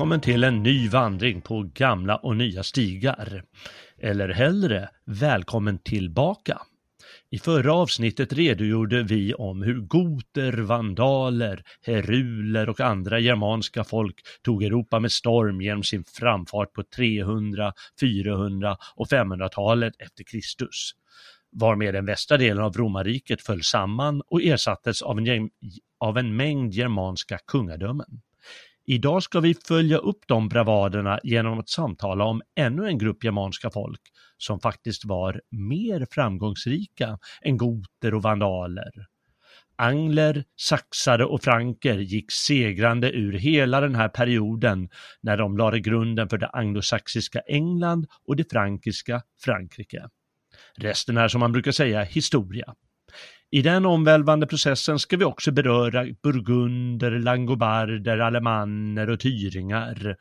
[0.00, 3.42] Välkommen till en ny vandring på gamla och nya stigar.
[3.98, 6.58] Eller hellre, välkommen tillbaka.
[7.30, 14.62] I förra avsnittet redogjorde vi om hur goter, vandaler, heruler och andra germanska folk tog
[14.62, 20.90] Europa med storm genom sin framfart på 300, 400 och 500-talet efter Kristus.
[21.52, 25.50] Varmed den västra delen av romarriket föll samman och ersattes av en, gäng-
[25.98, 28.20] av en mängd germanska kungadömen.
[28.90, 33.70] Idag ska vi följa upp de bravaderna genom att samtala om ännu en grupp germanska
[33.70, 34.00] folk
[34.38, 38.90] som faktiskt var mer framgångsrika än goter och vandaler.
[39.76, 44.88] Angler, saxare och franker gick segrande ur hela den här perioden
[45.20, 50.08] när de lade grunden för det anglosaxiska England och det frankiska Frankrike.
[50.76, 52.74] Resten är som man brukar säga historia.
[53.52, 60.16] I den omvälvande processen ska vi också beröra burgunder, langobarder, alemanner och tyringar.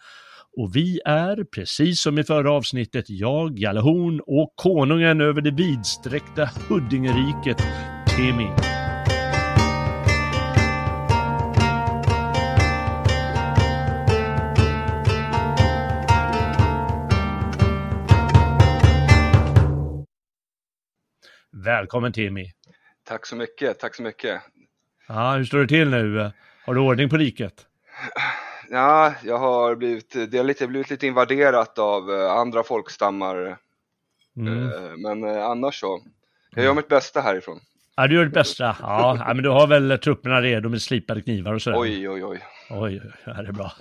[0.57, 5.51] Och vi är, precis som i förra avsnittet, jag, Jalle Horn och konungen över det
[5.51, 7.57] vidsträckta Huddingeriket,
[8.07, 8.49] Temi.
[21.65, 22.45] Välkommen Timmy.
[23.09, 24.41] Tack så mycket, tack så mycket.
[25.07, 26.31] Ja, hur står det till nu?
[26.65, 27.65] Har du ordning på riket?
[28.69, 33.57] Ja, jag har blivit, det har lite, blivit lite invaderat av eh, andra folkstammar,
[34.37, 34.63] Mm.
[34.63, 36.01] eh, men eh, annars så.
[36.55, 37.59] Jag gör mitt bästa härifrån.
[37.95, 38.75] Ja, du gör ditt bästa.
[38.81, 41.79] Ja, men du har väl trupperna redo med slipade knivar och sådär?
[41.79, 42.39] Oj, oj, oj.
[42.69, 43.71] Oj, oj, det är bra.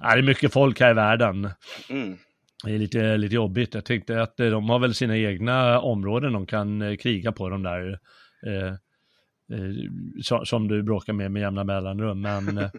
[0.00, 1.50] Ja, det är mycket folk här i världen.
[1.88, 2.18] Mm.
[2.64, 3.74] Det är lite, lite jobbigt.
[3.74, 7.48] Jag tänkte att eh, de har väl sina egna områden de kan eh, kriga på,
[7.48, 7.98] de där
[8.46, 8.66] eh,
[9.58, 9.72] eh,
[10.22, 12.20] so- som du bråkar med med jämna mellanrum.
[12.20, 12.70] Men eh,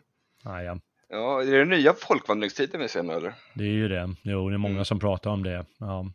[0.44, 0.79] ja, ja,
[1.09, 3.34] Ja, är det den nya folkvandringstiden vi ser nu eller?
[3.53, 4.16] det är ju det.
[4.23, 4.85] Jo, det är många Mm.
[4.85, 5.66] som pratar om det.
[5.79, 6.12] Ja.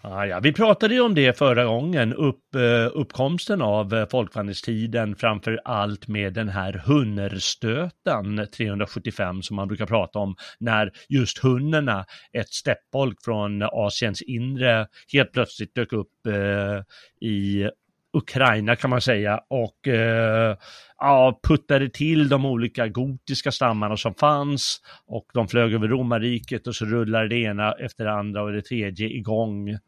[0.00, 0.40] Ah, ja.
[0.40, 6.08] Vi pratade ju om det förra gången, upp, eh, uppkomsten av eh, folkvandringstiden, framför allt
[6.08, 13.18] med den här hunnerstöten 375 som man brukar prata om, när just hunnerna, ett steppfolk
[13.24, 17.70] från Asiens inre, helt plötsligt dök upp eh, i
[18.16, 20.56] Ukraina kan man säga och eh,
[20.98, 26.76] ja, puttade till de olika gotiska stammarna som fanns och de flög över romarriket och
[26.76, 29.78] så rullade det ena efter det andra och det tredje igång.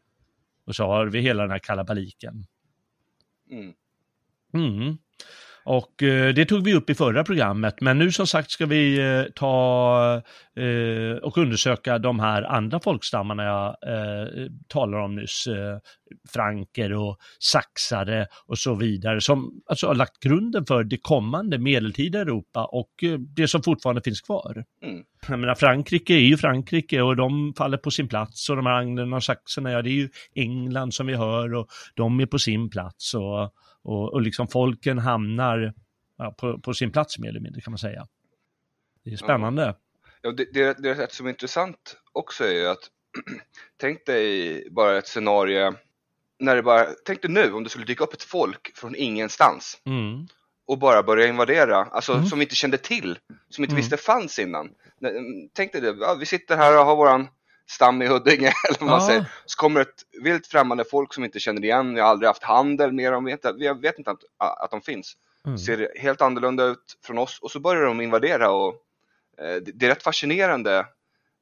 [0.65, 2.45] Och så har vi hela den här kalabaliken.
[3.51, 3.73] Mm.
[4.53, 4.97] Mm.
[5.69, 8.99] Och eh, det tog vi upp i förra programmet, men nu som sagt ska vi
[8.99, 10.21] eh, ta
[10.55, 13.75] eh, och undersöka de här andra folkstammarna jag
[14.67, 15.47] talade om nyss.
[16.29, 22.19] Franker och saxare och så vidare, som alltså har lagt grunden för det kommande medeltida
[22.19, 22.89] Europa och
[23.35, 24.63] det som fortfarande finns kvar.
[24.83, 25.03] Mm.
[25.27, 28.73] Jag menar, Frankrike är ju Frankrike och de faller på sin plats och de här
[28.73, 32.39] anglerna och saxarna, ja det är ju England som vi hör och de är på
[32.39, 33.53] sin plats och,
[33.89, 35.73] och, och liksom folken hamnar
[36.17, 38.07] ja, på, på sin plats mer eller mindre kan man säga.
[39.03, 39.75] Det är spännande.
[40.21, 42.79] Ja, det, det, det är rätt som är intressant också är ju att
[43.77, 45.73] tänk dig bara ett scenario
[46.39, 49.81] när det bara, tänk dig nu om det skulle dyka upp ett folk från ingenstans
[49.85, 50.27] Mm.
[50.67, 52.25] och bara börja invadera, alltså Mm.
[52.25, 53.19] som vi inte kände till,
[53.49, 53.81] som inte Mm.
[53.81, 54.69] visste fanns innan.
[55.53, 57.27] Tänk dig det, ja, vi sitter här och har våran
[57.69, 59.07] stam i Huddinge, eller vad man Ja.
[59.07, 59.25] säger.
[59.45, 62.43] Så kommer ett vilt främmande folk som vi inte känner igen, jag har aldrig haft
[62.43, 65.13] handel med dem, vet, vi vet inte att, att de finns.
[65.45, 65.57] Mm.
[65.57, 68.73] Ser helt annorlunda ut från oss och så börjar de invadera och
[69.41, 70.77] eh, det, är rätt fascinerande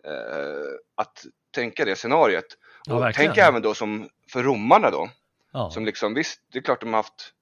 [0.03, 0.13] eh,
[0.95, 1.25] att
[1.55, 2.45] tänka det scenariet.
[2.85, 5.09] Ja, Och tänk även då som för romarna då,
[5.53, 5.69] Ja.
[5.69, 7.33] som liksom visst, det är klart de har haft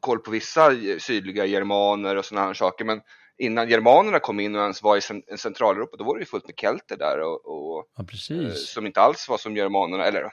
[0.00, 3.00] koll på vissa sydliga germaner och sådana här saker, men
[3.38, 6.26] innan germanerna kom in och ens var i cen- en Centraleuropa, då var det ju
[6.26, 8.04] fullt med kelter där och, och ja,
[8.46, 10.32] eh, som inte alls var som germanerna, eller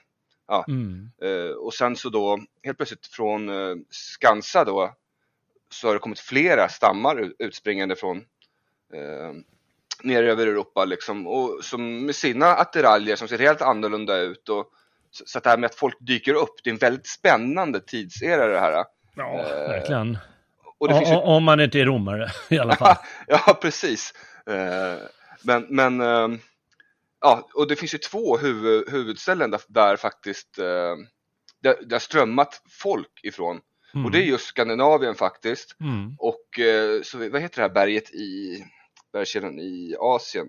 [0.67, 1.09] Mm.
[1.21, 4.93] Eh, och sen så då helt plötsligt från eh, Skansa då
[5.71, 8.17] så har det kommit flera stammar ut- utspringande från
[8.93, 9.33] eh,
[10.03, 14.71] ner över Europa liksom och som med sina attiraljer som ser helt annorlunda ut och
[15.11, 17.79] så, så att det här med att folk dyker upp, det är en väldigt spännande
[17.79, 18.85] tidsera det här.
[19.17, 20.17] Ja, Eh, verkligen.
[20.79, 22.95] Och det O- ju Om man inte är romare i alla fall.
[23.27, 24.13] ja, precis.
[24.49, 24.97] Eh,
[25.43, 26.39] Men, men eh,
[27.21, 30.95] ja, och det finns ju två huvud, huvudställen där, där faktiskt eh,
[31.63, 33.59] där, där strömmat folk ifrån.
[33.93, 34.05] Mm.
[34.05, 35.75] Och det är just Skandinavien faktiskt.
[35.81, 36.15] Mm.
[36.19, 36.59] Och
[37.03, 38.63] så, vad heter det här berget i
[39.13, 40.47] bergskedjan i Asien?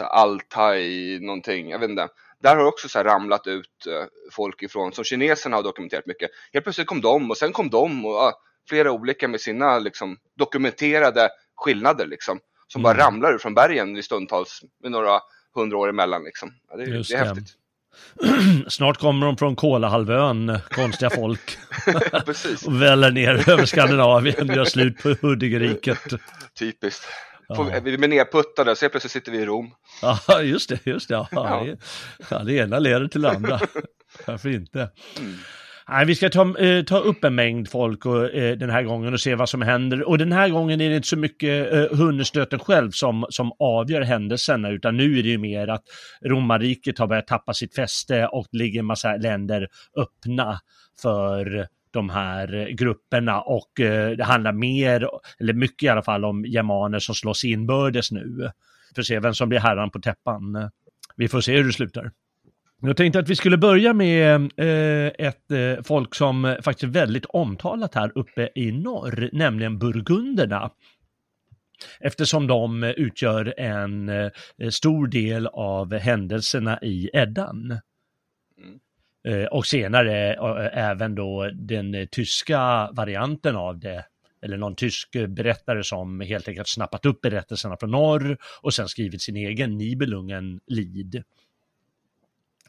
[0.00, 2.08] Altai någonting, jag vet inte.
[2.42, 6.30] Där har också så ramlat ut eh, folk ifrån, som kineserna har dokumenterat mycket.
[6.52, 8.32] Helt plötsligt kom de och sen kom de och ja,
[8.68, 12.40] flera olika med sina liksom, dokumenterade skillnader liksom.
[12.68, 13.04] Som bara Mm.
[13.06, 15.20] ramlar ur från bergen i stundtals med några
[15.54, 16.52] hundra år emellan liksom.
[16.70, 17.28] Ja, det, Just det är det.
[17.28, 17.54] häftigt.
[18.68, 21.58] Snart kommer de från Kolahalvön, konstiga folk.
[22.26, 25.98] Precis, och väller ner över Skandinavien, gör slut på Huddingeriket.
[26.58, 27.06] typiskt.
[27.56, 27.80] Får.
[27.80, 29.70] Vi är nedputtade, så helt plötsligt sitter vi i Rom.
[30.02, 31.14] Ja, just det, just det.
[31.14, 31.64] Ja, Ja.
[31.64, 31.78] det,
[32.30, 33.60] ja, det ena leder till det andra.
[34.26, 34.90] Varför inte?
[35.18, 35.34] Mm.
[35.90, 39.12] Nej, vi ska ta, eh, ta upp en mängd folk och, eh, den här gången
[39.12, 40.08] och se vad som händer.
[40.08, 44.70] Och den här gången är det inte så mycket eh, själv som, som avgör händelserna,
[44.70, 45.82] utan nu är det ju mer att
[46.24, 50.60] romarriket har börjat tappa sitt fäste och det ligger en massa länder öppna
[51.02, 55.08] för de här grupperna och eh, det handlar mer,
[55.40, 58.50] eller mycket i alla fall, om germaner som slåss inbördes nu.
[58.94, 60.70] För att se vem som blir herran på täppan.
[61.16, 62.10] Vi får se hur det slutar.
[62.80, 67.24] Jag tänkte att vi skulle börja med eh, ett eh, folk som faktiskt är väldigt
[67.24, 70.70] omtalat här uppe i norr, nämligen burgunderna.
[72.00, 74.10] Eftersom de utgör en
[74.70, 77.80] stor del av händelserna i Eddan.
[79.24, 84.04] Eh, och senare eh, även då den eh, tyska varianten av det,
[84.42, 89.22] eller någon tysk berättare som helt enkelt snappat upp berättelserna från norr och sen skrivit
[89.22, 91.22] sin egen Nibelungen Lid.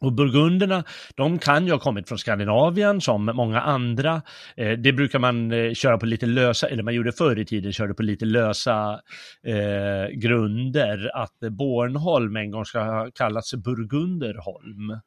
[0.01, 0.83] Och burgunderna,
[1.15, 4.21] de kan ju ha kommit från Skandinavien som många andra.
[4.57, 7.73] Eh, det brukar man eh, köra på lite lösa, eller man gjorde förr i tiden,
[7.73, 9.01] körde på lite lösa
[9.43, 11.11] eh, grunder.
[11.13, 14.99] Att Bornholm en gång ska ha kallats Burgunderholm.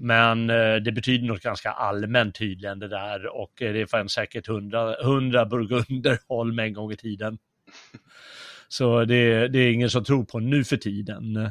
[0.00, 4.46] Men eh, det betyder något ganska allmänt tydligen det där och eh, det fanns säkert
[4.46, 7.38] hundra, hundra Burgunderholm en gång i tiden.
[8.68, 11.50] Så det, det är ingen som tror på nu för tiden.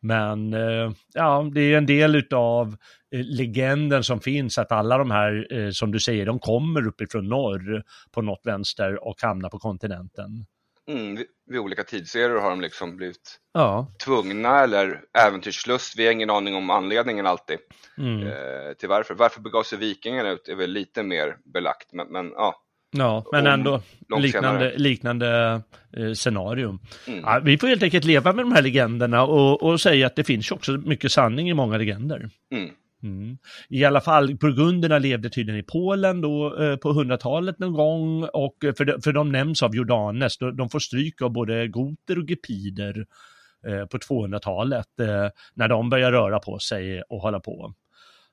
[0.00, 2.76] Men eh, ja, det är en del utav
[3.10, 8.22] legenden som finns att alla de här, som du säger, de kommer uppifrån norr på
[8.22, 10.46] något vänster och hamnar på kontinenten.
[10.88, 11.16] Mm,
[11.50, 13.92] vid, olika tidsserier har de liksom blivit Ja.
[14.04, 15.98] tvungna eller äventyrslust.
[15.98, 17.58] Vi har ingen aning om anledningen alltid
[17.98, 18.26] Mm.
[18.26, 19.14] eh, till varför.
[19.14, 22.54] Varför begav sig vikingarna ut är väl lite mer belagt, men, men ja.
[22.90, 23.82] Ja, men ändå
[24.18, 25.60] liknande, liknande
[25.96, 26.78] eh, scenarium.
[27.06, 27.20] Mm.
[27.20, 30.24] Ja, vi får helt enkelt leva med de här legenderna och, och säga att det
[30.24, 32.30] finns också mycket sanning i många legender.
[32.54, 32.70] Mm.
[33.02, 33.38] Mm.
[33.68, 38.64] I alla fall, burgunderna levde tydligen i Polen då eh, på 100-talet någon gång och
[38.64, 42.18] eh, för de, för de nämns av Jordanes, de, de får stryk av både goter
[42.18, 43.06] och gepider
[43.66, 47.74] eh, på 200-talet eh, när de börjar röra på sig och hålla på.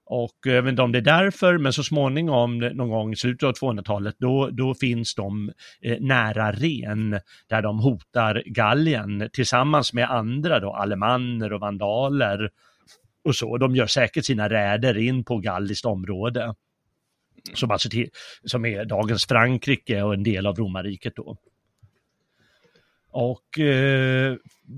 [0.07, 3.43] Och jag vet inte om det är därför, men så småningom någon gång i slutet
[3.47, 7.19] av 200-talet då, då finns de eh, nära Ren
[7.49, 12.49] där de hotar Gallien tillsammans med andra då, alemanner och vandaler
[13.25, 13.57] och så.
[13.57, 16.55] De gör säkert sina räder in på galliskt område.
[17.53, 18.09] Som, alltså till,
[18.43, 21.37] som är dagens Frankrike och en del av romarriket då.
[23.17, 24.35] Och eh,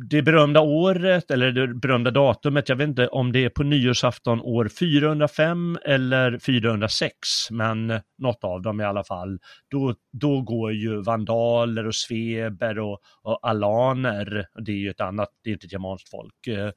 [0.10, 4.42] det berömda året, eller det berömda datumet, jag vet inte om det är på nyårsafton
[4.42, 7.12] år 405 eller 406,
[7.52, 9.40] men något av dem i alla fall.
[9.72, 15.30] Då, då går ju vandaler och sveber och, och alaner, det är ju ett annat,
[15.44, 16.72] det är inte ett germanskt folk, eh,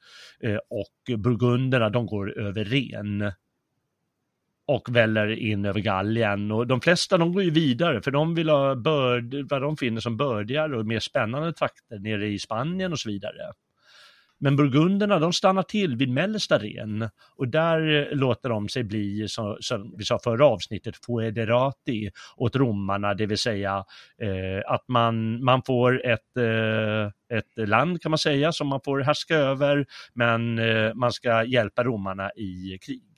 [0.51, 3.33] eh och burgunderna, de går över Ren
[4.71, 6.51] och väller in över Gallien.
[6.51, 10.01] Och de flesta de går ju vidare för de vill ha börd, vad de finner
[10.01, 13.53] som bördigare och mer spännande trakter nere i Spanien och så vidare.
[14.41, 19.57] Men burgunderna de stannar till vid mellersta Ren och där låter de sig bli, som,
[19.61, 23.85] som vi sa förra avsnittet, foederati åt romarna, det vill säga
[24.23, 29.01] eh, att man, man får ett, eh, ett land kan man säga som man får
[29.01, 33.10] härska över, men eh, man ska hjälpa romarna i krig.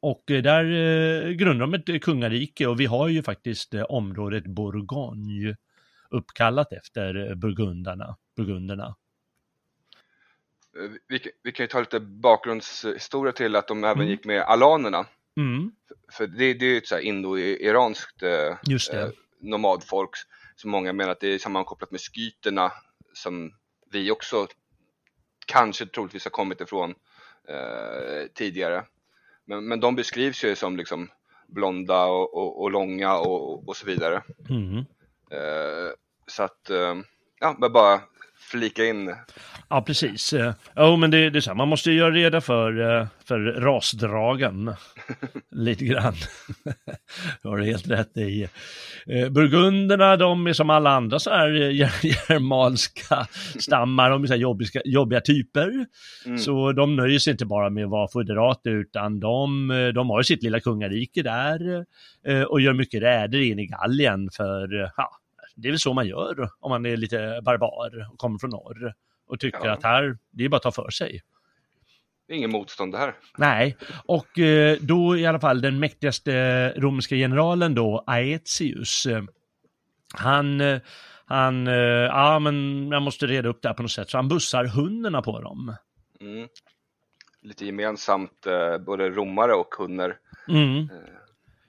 [0.00, 4.46] Och eh, där eh, grundar de ett kungarike och vi har ju faktiskt eh, området
[4.46, 5.56] Bourgogne
[6.10, 8.96] uppkallat efter burgundarna, burgunderna.
[11.08, 14.08] Vi, vi, kan ju ta lite bakgrundshistoria till att de även mm.
[14.08, 15.06] gick med alanerna.
[15.36, 15.72] Mm.
[16.12, 19.08] För det, det är ju ett så här indo-iranskt eh,
[19.40, 20.10] nomadfolk
[20.56, 22.72] som många menar att det är sammankopplat med skyterna
[23.12, 23.52] som
[23.90, 24.46] vi också
[25.46, 26.94] kanske troligtvis har kommit ifrån
[27.48, 28.84] eh, tidigare.
[29.48, 31.08] Men, men de beskrivs ju som liksom
[31.46, 34.22] blonda och, och, och långa och, och, så vidare.
[34.50, 34.78] Mm.
[35.30, 35.90] Eh,
[36.26, 36.94] så att, eh,
[37.40, 38.00] ja, bara
[38.40, 39.14] flika in.
[39.68, 40.34] Ja, precis.
[40.76, 43.38] Jo, oh, men det, det är så här, man måste göra reda för, eh, för
[43.40, 44.74] rasdragen
[45.50, 46.14] lite grann.
[47.42, 48.48] du har helt rätt i.
[49.06, 53.26] Eh, burgunderna, de är som alla andra så här germanska
[53.58, 55.86] stammar, de är så här jobbiga, jobbiga typer.
[56.26, 56.38] Mm.
[56.38, 60.42] Så de nöjer sig inte bara med att vara foderate, utan de, de har sitt
[60.42, 61.84] lilla kungarike där
[62.26, 65.10] eh, och gör mycket räder in i Gallien för, ja,
[65.58, 68.94] det är väl så man gör om man är lite barbar och kommer från norr
[69.26, 69.72] och tycker ja.
[69.72, 71.22] att här, det är bara att ta för sig.
[72.26, 73.14] Det är ingen motstånd det här.
[73.38, 79.22] Nej, och eh, då i alla fall den mäktigaste romerska generalen då, Aetius, eh,
[80.14, 80.80] han, eh,
[81.26, 84.64] han, ja men jag måste reda upp det här på något sätt, så han bussar
[84.64, 85.74] hundarna på dem.
[86.20, 86.48] Mm.
[87.42, 88.46] Lite gemensamt,
[88.86, 90.16] både romare och hunder.
[90.48, 90.88] Mm.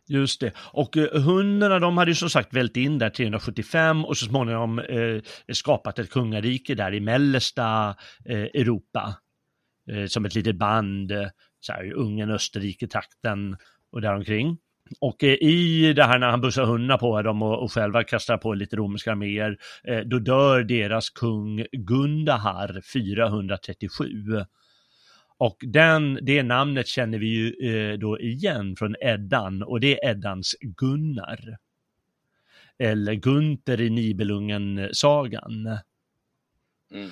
[0.09, 0.51] Just det.
[0.57, 4.79] Och eh, hundarna de hade ju som sagt vält in där 375 och så småningom
[4.79, 5.21] eh,
[5.53, 9.15] skapat ett kungarike där i mellersta eh, Europa.
[9.91, 11.27] Eh, som ett litet band, eh,
[11.59, 13.57] så här, Ungern, Österrike, trakten
[13.91, 14.57] och däromkring.
[14.99, 18.37] Och eh, i det här när han bussar hundarna på dem och, och själva kastar
[18.37, 24.07] på lite romerska arméer, eh, då dör deras kung Gundahar 437.
[25.39, 30.11] Och den, det namnet känner vi ju eh, då igen från Eddan och det är
[30.11, 31.57] Eddans Gunnar.
[32.77, 35.77] Eller Gunter i Nibelungen-sagan.
[36.91, 37.09] Mm.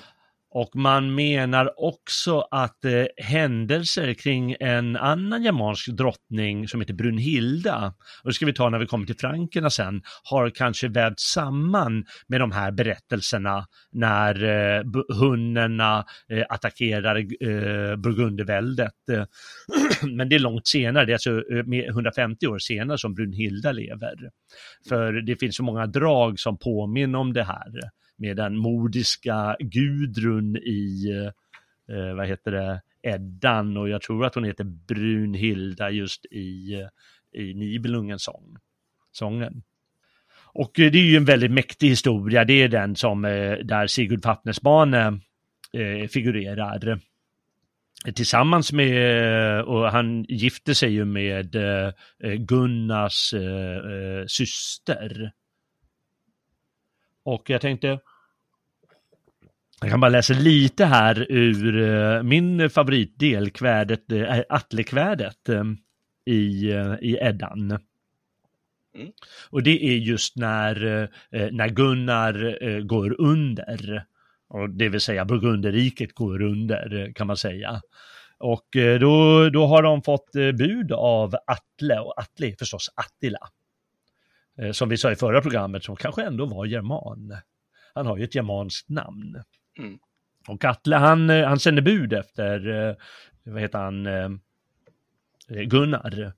[0.50, 7.94] Och man menar också att eh, händelser kring en annan germansk drottning som heter Brunhilda,
[8.22, 12.04] och det ska vi ta när vi kommer till frankerna sen, har kanske vävts samman
[12.28, 14.82] med de här berättelserna när eh,
[15.18, 18.94] hunnerna eh, attackerar eh, Burgunderväldet.
[20.02, 24.14] Men det är långt senare, det är alltså eh, 150 år senare som Brunhilda lever.
[24.88, 30.56] För det finns så många drag som påminner om det här med den mordiska Gudrun
[30.56, 31.10] i,
[31.88, 33.76] eh, vad heter det, Eddan.
[33.76, 38.56] Och jag tror att hon heter Brunhilda just i, eh, i Nibelungens sång,
[39.12, 39.62] sången.
[40.52, 43.86] Och eh, det är ju en väldigt mäktig historia, det är den som eh, där
[43.86, 45.20] Sigurd Fafnesbane
[45.72, 47.00] eh, figurerar.
[48.14, 51.56] Tillsammans med, och han gifte sig ju med
[52.38, 55.32] Gunnars eh, syster
[57.28, 58.00] och jag tänkte,
[59.80, 65.64] jag kan bara läsa lite här ur uh, min favoritdel, kvädet, uh, Atlekvädet uh,
[66.24, 67.70] i, uh, i Eddan.
[68.94, 69.12] Mm.
[69.50, 70.74] Och det är just när,
[71.30, 74.04] när Gunnar går under,
[74.48, 77.80] och det vill säga Burgunderriket går under kan man säga.
[78.38, 78.66] Och
[79.00, 83.38] då, då har de fått bud av Atle, och Atle är förstås Attila.
[84.58, 87.36] Eh, som vi sa i förra programmet, som kanske ändå var german.
[87.94, 89.42] Han har ju ett germanskt namn.
[89.78, 89.98] Mm.
[90.48, 92.94] Och Atle, han, eh, han sänder bud efter, eh,
[93.44, 94.40] vad heter han,
[95.48, 96.32] Gunnar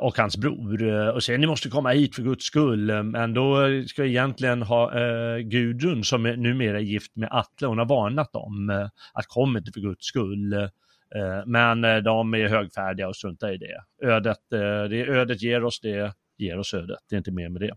[0.00, 0.82] och hans bror
[1.14, 3.02] och säger ni måste komma hit för guds skull.
[3.02, 4.90] Men då ska egentligen ha
[5.38, 9.80] Gudrun som är numera gift med Atle, hon har varnat dem att kom inte för
[9.80, 10.68] guds skull.
[11.46, 14.06] men de är högfärdiga och struntar i det.
[14.06, 14.40] Ödet,
[14.90, 17.72] det ödet ger oss det ger oss ödet, det är inte mer med det.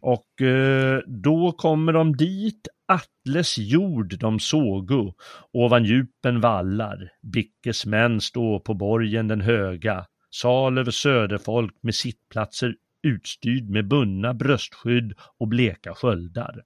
[0.00, 5.14] Och eh, då kommer de dit, Atles jord de sågo,
[5.52, 12.74] ovan djupen vallar, Bickes män stå på borgen den höga, sal över söderfolk med sittplatser
[13.04, 16.62] utstyrd med bundna bröstskydd och bleka sköldar.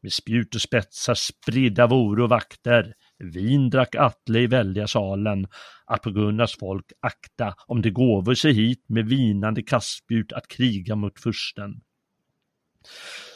[0.00, 5.46] Med spjut och spetsar spridda voro vakter, Vin drack Atle i väldiga salen,
[5.86, 10.96] att på Gunnars folk akta om det gåvor sig hit med vinande kastspjut att kriga
[10.96, 11.80] mot fursten.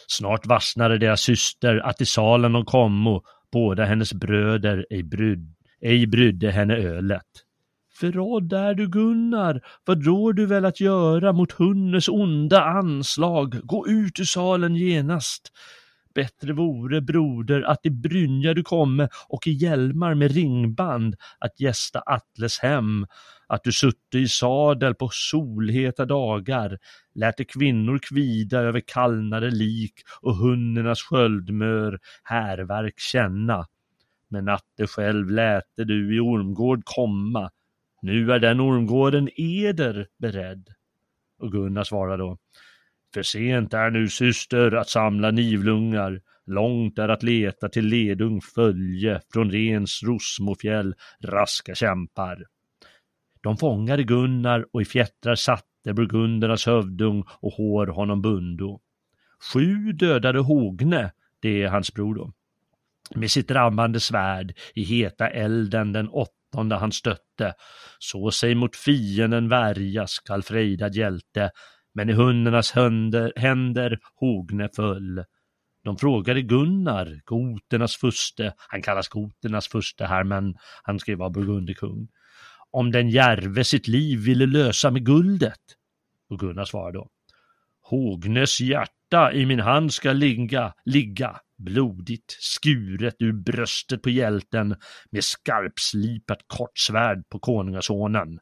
[0.07, 6.07] Snart vassnade deras syster att i salen de kommo, båda hennes bröder ej, bryd, ej
[6.07, 7.23] brydde henne ölet.
[8.01, 13.61] Förrådd är du Gunnar, vad rår du väl att göra mot Hunnes onda anslag?
[13.63, 15.53] Gå ut ur salen genast.
[16.17, 22.03] Bättre vore, broder, att i brynja du komme och i hjälmar med ringband att gästa
[22.07, 23.07] Atles hem,
[23.47, 26.79] att du sutte i sadel på solheta dagar,
[27.15, 33.67] lät kvinnor kvida över kallnade lik och hunnernas sköldmör härverk känna.
[34.31, 37.51] Men att det själv läte du i Ormgård komma,
[38.03, 40.69] nu är den ormgården eder beredd.
[41.39, 42.39] Och Gunnar svarar då,
[43.17, 49.21] för sent är nu syster att samla nivlungar, långt är att leta till ledung följe
[49.33, 50.95] från Rens Rosmofjäll
[51.25, 52.45] raska kämpar.
[53.43, 58.81] De fångade Gunnar och i fjättrar satte burgundernas hövdung och hår honom bundo.
[59.53, 62.33] Sju dödade Hogne, det är hans bror då,
[63.15, 67.55] med sitt rammande svärd i heta elden den åttonde han stötte.
[67.99, 71.51] Så sig mot fienden värja skall frejdad hjälte,
[71.97, 75.25] men i hundarnas händer, händer Hogne föll.
[75.85, 81.31] De frågade Gunnar, goternas furste, han kallas goternas furste här men han ska ju vara
[81.31, 82.09] burgundikung,
[82.71, 85.61] om den järve sitt liv ville lösa med guldet.
[86.29, 87.09] Och Gunnar svarade då,
[87.81, 94.77] Hognes hjärta i min hand ska ligga, ligga, blodigt skuret ur bröstet på hjälten
[95.11, 98.39] med skarpslipat kortsvärd på konungasonen.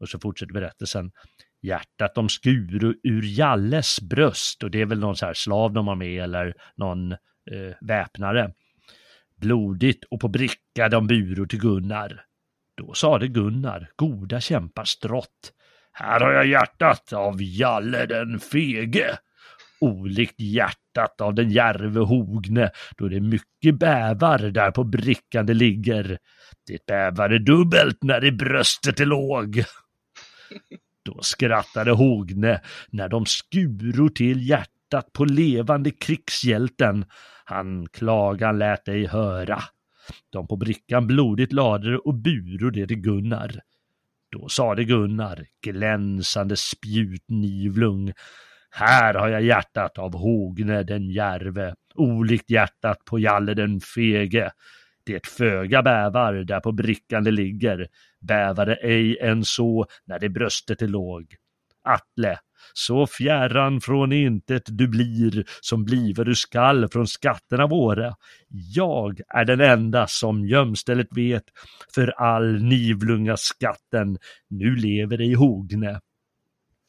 [0.00, 1.10] Och så fortsätter berättelsen.
[1.62, 5.88] Hjärtat de skur ur Jalles bröst och det är väl någon så här slav de
[5.88, 8.52] har med eller någon eh, väpnare.
[9.36, 12.24] Blodigt och på bricka de buro till Gunnar.
[12.74, 15.52] Då sade Gunnar, goda kämpar strått.
[15.92, 19.18] Här har jag hjärtat av Jalle den fege
[19.80, 26.18] olikt hjärtat av den järve Hogne, då det mycket bävar där på brickan det ligger.
[26.66, 29.64] Det bävade dubbelt när i bröstet det låg.
[31.08, 32.60] Då skrattade Hogne
[32.90, 37.04] när de skuro till hjärtat på levande krigshjälten.
[37.44, 39.62] Han klagan lät ej höra.
[40.30, 43.60] De på brickan blodigt lade och buro det till Gunnar.
[44.32, 48.12] Då sade Gunnar, glänsande spjutnivlung,
[48.70, 54.50] här har jag hjärtat av Hogne den järve, olikt hjärtat på Jalle den fege.
[55.08, 57.86] Det föga bävar där på brickan det ligger,
[58.20, 61.34] bävade ej än så när det bröstet är låg.
[61.84, 62.38] Atle,
[62.72, 68.14] så fjärran från intet du blir som bliver du skall från skatterna våra.
[68.74, 71.44] Jag är den enda som gömstället vet
[71.94, 74.18] för all nivlunga skatten
[74.50, 76.00] nu lever i Hogne.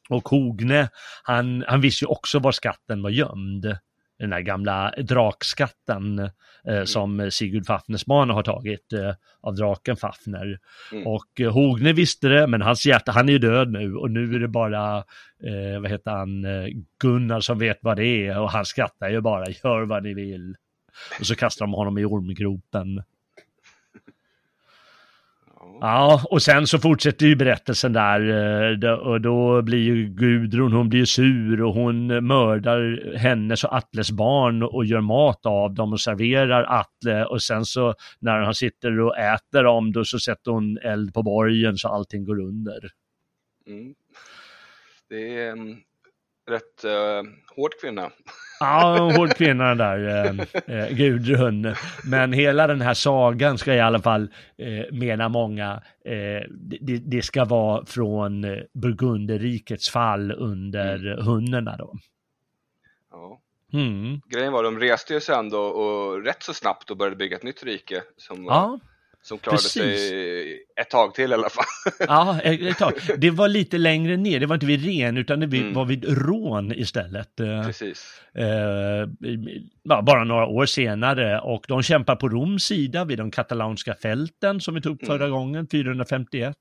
[0.09, 0.89] Och Hogne,
[1.23, 3.77] han, han visste ju också var skatten var gömd.
[4.19, 6.29] Den där gamla drakskatten eh,
[6.73, 6.85] mm.
[6.85, 10.59] som Sigurd Fafnersman har tagit eh, av draken Fafner.
[10.91, 11.07] Mm.
[11.07, 14.35] Och eh, Hogne visste det, men hans hjärta, han är ju död nu och nu
[14.35, 14.97] är det bara,
[15.43, 16.67] eh, vad heter han, eh,
[17.01, 20.55] Gunnar som vet vad det är och han skrattar ju bara, gör vad ni vill.
[21.19, 23.03] Och så kastar de honom i ormgropen.
[25.81, 30.89] Ja, och sen så fortsätter ju berättelsen där eh, och då blir ju Gudrun, hon
[30.89, 36.01] blir sur och hon mördar hennes och Atles barn och gör mat av dem och
[36.01, 40.77] serverar Atle och sen så när han sitter och äter dem då så sätter hon
[40.77, 42.89] eld på borgen så allting går under.
[43.67, 43.93] Mm.
[45.09, 45.77] Det är mm,
[46.49, 46.91] rätt uh,
[47.55, 48.11] hård kvinna.
[48.59, 50.25] Ja, en hård kvinna den där
[50.67, 51.75] eh, eh, Gudrun.
[52.03, 56.49] Men hela den här sagan ska i alla fall, eh, mena många, eh,
[56.81, 61.25] det, det, ska vara från eh, Burgunderrikets fall under mm.
[61.25, 61.95] hunnerna då.
[63.11, 63.41] Ja.
[63.73, 64.21] Mm.
[64.29, 67.43] Grejen var, de reste ju sen då och rätt så snabbt och började bygga ett
[67.43, 68.79] nytt rike som ja.
[69.29, 70.09] Som klarade Precis.
[70.09, 71.65] sig ett tag till i alla fall.
[71.99, 72.93] Ja, ett tag.
[73.17, 75.73] Det var lite längre ner, det var inte vid Ren utan det mm.
[75.73, 77.39] var vid Rån istället.
[77.39, 78.21] Eh, Precis.
[78.33, 79.07] Eh,
[80.03, 84.73] bara några år senare och de kämpar på Roms sida vid de katalanska fälten som
[84.73, 85.31] vi tog upp förra mm.
[85.31, 86.55] gången, 451.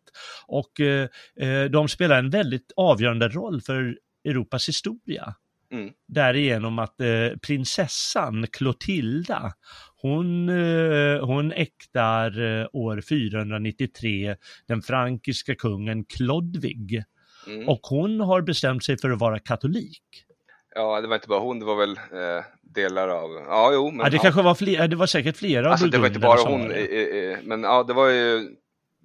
[0.46, 1.08] Och eh,
[1.40, 5.34] eh, de spelar en väldigt avgörande roll för Europas historia.
[5.72, 5.90] Mm.
[6.08, 9.52] Därigenom att eh, prinsessan Clotilda,
[9.96, 17.04] hon, eh, hon äktar eh, år 493 den frankiska kungen Klodvig.
[17.46, 17.68] Mm.
[17.68, 20.02] Och hon har bestämt sig för att vara katolik.
[20.74, 23.90] Ja, det var inte bara hon, det var väl eh, delar av, ja jo.
[23.90, 24.22] Men, ja, det ja.
[24.22, 26.68] kanske var fler, det var säkert flera alltså, det var inte bara hon,
[27.42, 28.56] men ja, det var ju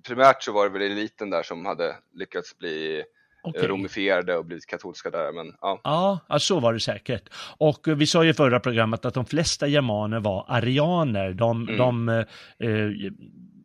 [0.08, 3.04] primärt så var det väl eliten där som hade lyckats bli
[3.44, 3.68] Okej.
[3.68, 5.32] romifierade och blivit katolska där.
[5.34, 5.82] Men, ja.
[6.30, 7.24] Ja, så var det säkert.
[7.58, 11.34] Och eh, vi sa ju i förra programmet att de flesta germaner var arianer.
[11.34, 11.78] De, Mm.
[11.78, 13.12] de, eh,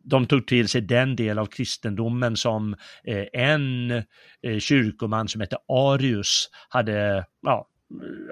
[0.03, 3.91] de tog till sig den del av kristendomen som eh, en
[4.41, 7.67] eh, kyrkoman som hette Arius hade, ja,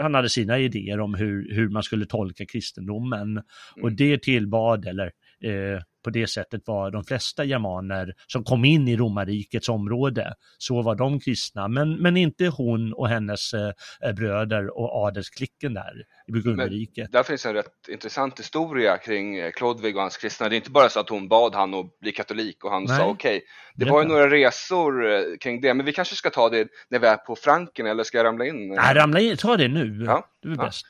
[0.01, 3.37] han hade sina idéer om hur, hur man skulle tolka kristendomen.
[3.75, 3.95] Och Mm.
[3.95, 5.11] det tillbad, eller
[5.43, 10.81] eh, på det sättet var de flesta germaner som kom in i romarrikets område, så
[10.81, 16.31] var de kristna, men, men inte hon och hennes eh, bröder och adelsklicken där i
[16.31, 17.11] Burgunderriket.
[17.11, 20.49] Där finns en rätt intressant historia kring eh, Klodvig och hans kristna.
[20.49, 22.97] Det är inte bara så att hon bad han att bli katolik och han Nej.
[22.97, 23.41] sa okej.
[23.75, 23.93] Det Berätta.
[23.93, 27.07] var ju några resor eh, kring det, men vi kanske ska ta det när vi
[27.07, 28.69] är på Franken eller ska jag ramla in?
[28.69, 30.03] Nej, ramla in, ta det nu.
[30.05, 30.65] Ja, Det är ja.
[30.65, 30.85] bäst.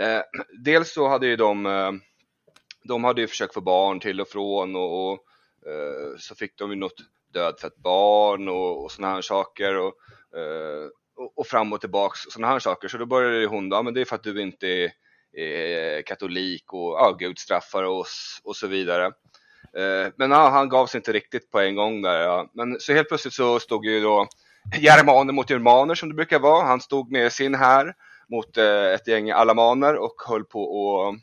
[0.00, 0.20] Eh,
[0.64, 1.90] dels så hade ju de, eh,
[2.84, 5.18] de hade ju försökt få barn till och från och, och
[5.66, 7.00] eh, så fick de ju något
[7.32, 9.94] dödfött barn och, och sådana här saker och,
[10.38, 12.88] eh, och, och fram och tillbaks och sådana här saker.
[12.88, 14.92] Så då började ju hon, ja men det är för att du inte är,
[15.32, 19.12] är katolik och ja, Gud straffar oss och så vidare.
[19.76, 22.20] Eh, men ja, han gav sig inte riktigt på en gång där.
[22.20, 22.50] Ja.
[22.52, 24.26] Men så helt plötsligt så stod ju då
[24.80, 26.66] germaner mot germaner som det brukar vara.
[26.66, 27.94] Han stod med sin här
[28.28, 30.62] mot eh, ett gäng alamaner och höll på
[31.08, 31.14] att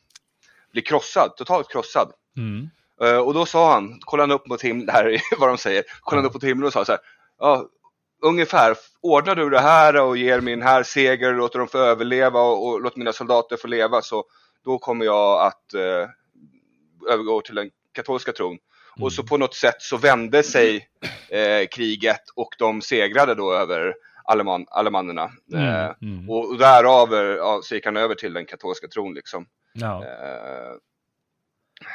[0.76, 2.12] bli krossad, totalt krossad.
[2.38, 2.70] Mm.
[3.02, 5.58] Eh, och då sa han, kollade han upp mot himlen, det här är vad de
[5.58, 7.02] säger, kollade han upp mot himlen och sa så här,
[7.40, 7.66] ja,
[8.22, 12.40] ungefär, ordnar du det här och ger min här seger och låter dem få överleva
[12.40, 14.24] och, och låter mina soldater få leva så
[14.66, 16.10] då kommer jag att eh,
[17.14, 18.58] övergå till den katolska tron.
[19.00, 20.88] Och så på något sätt så vände sig
[21.30, 25.24] eh, kriget och de segrade då över aleman, alemannerna.
[25.54, 25.94] Eh, Mm.
[26.02, 26.30] Mm.
[26.30, 29.46] och, och därav eh, ja, så gick han över till den katolska tron liksom.
[29.76, 30.04] Ja.
[30.04, 30.74] Eh,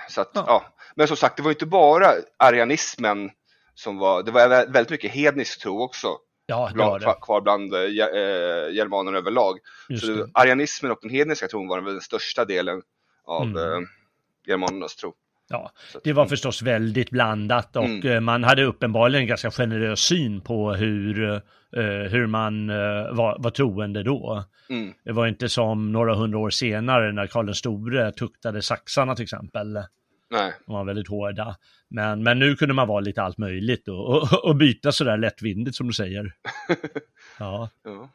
[0.09, 0.45] så att, Ja.
[0.47, 0.65] ja.
[0.95, 3.31] Men som sagt, det var inte bara arianismen
[3.75, 7.81] som var, det var vä- väldigt mycket hednisk tro också ja, bland, kvar- bland eh,
[7.81, 9.59] eh, germaner överlag.
[9.89, 10.31] Just så det.
[10.35, 12.83] arianismen och den hedniska tron var väl den största delen
[13.25, 13.57] av Mm.
[13.57, 13.89] eh,
[14.47, 15.15] germanernas tro.
[15.53, 15.71] Ja,
[16.05, 18.07] det var förstås väldigt blandat och Mm.
[18.13, 22.77] eh, man hade uppenbarligen en ganska generös syn på hur, eh, hur man eh,
[23.13, 24.45] var, var troende då.
[24.69, 24.93] Mm.
[25.05, 29.23] Det var inte som några hundra år senare när Karl den store tuktade saxarna till
[29.23, 29.73] exempel.
[30.31, 30.53] Nej.
[30.67, 31.57] De var väldigt hårda.
[31.89, 35.77] Men, men nu kunde man vara lite allt möjligt och, och, och byta sådär lättvindigt
[35.77, 36.33] som du säger.
[37.39, 37.69] Ja.
[37.85, 38.09] Ja.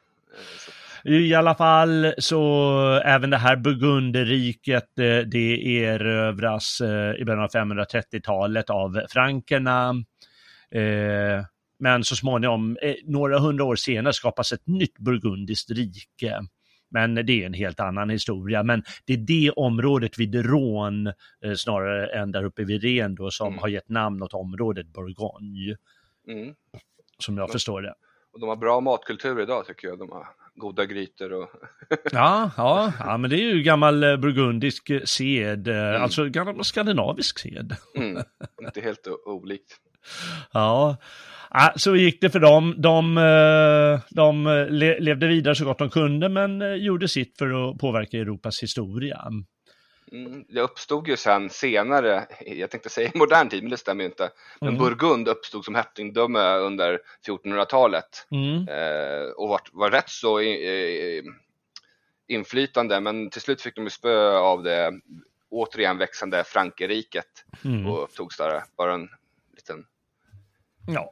[0.65, 0.71] Så-
[1.07, 7.49] I alla fall så även det här Burgunderriket, eh, det erövras eh, i början av
[7.51, 9.89] 530-talet av frankerna.
[10.71, 11.45] Eh,
[11.79, 16.39] Men så småningom, några hundra år senare, skapas ett nytt burgundiskt rike.
[16.89, 18.63] Men det är en helt annan historia.
[18.63, 21.13] Men det är det området vid Rhône,
[21.55, 23.59] snarare än där uppe vid Ren då, som Mm.
[23.59, 25.75] har gett namn åt området Bourgogne,
[26.27, 26.53] Mm.
[27.19, 27.93] som jag Men- förstår det.
[28.33, 29.99] Och de har bra matkultur idag tycker jag.
[29.99, 31.49] De har goda grytor och
[32.11, 36.01] Ja, ja, ja, men det är ju gammal eh, burgundisk eh, sed, eh, Mm.
[36.03, 37.75] alltså gammal skandinavisk sed.
[37.97, 38.23] mm,
[38.65, 39.71] inte helt olikt.
[40.53, 40.97] Ja,
[41.75, 42.75] så gick det för dem.
[42.77, 43.15] De,
[44.09, 48.63] de le- levde vidare så gott de kunde, men gjorde sitt för att påverka Europas
[48.63, 49.27] historia.
[50.11, 54.03] Mm, det uppstod ju sen senare, jag tänkte säga i modern tid, men det stämmer
[54.03, 54.29] ju inte.
[54.59, 54.79] Men Mm.
[54.81, 58.67] Burgund uppstod som hertigdöme under 1400-talet Mm.
[58.67, 61.23] eh, och var, var rätt så i, eh,
[62.27, 64.91] inflytande, men till slut fick de ju spö av det
[65.49, 67.87] återigen växande Frankerriket Mm.
[67.87, 69.09] och togs där bara en
[69.55, 69.85] liten
[70.87, 71.11] Ja.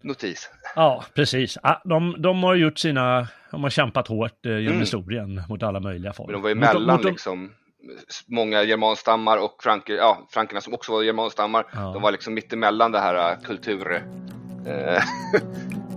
[0.00, 0.50] notis.
[0.74, 1.58] ja, precis.
[1.62, 4.80] Ja, de, de har gjort sina, de har kämpat hårt eh, genom Mm.
[4.80, 6.26] historien mot alla möjliga folk.
[6.26, 7.54] Men de var ju Mot- mot liksom
[8.26, 11.66] många germanstammar och franker, ja, frankerna som också var germanstammar.
[11.72, 11.80] Ja.
[11.80, 14.02] De var liksom mittemellan det här äh, kultur...
[14.66, 15.02] Eh,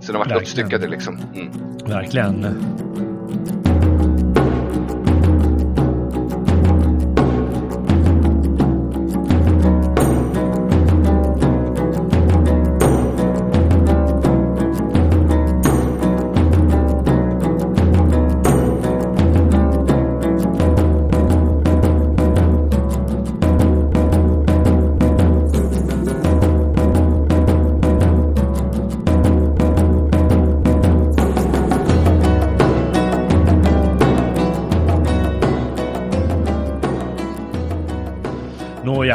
[0.00, 1.18] så de var uppstyckade liksom.
[1.34, 1.50] Mm.
[1.86, 3.11] Verkligen.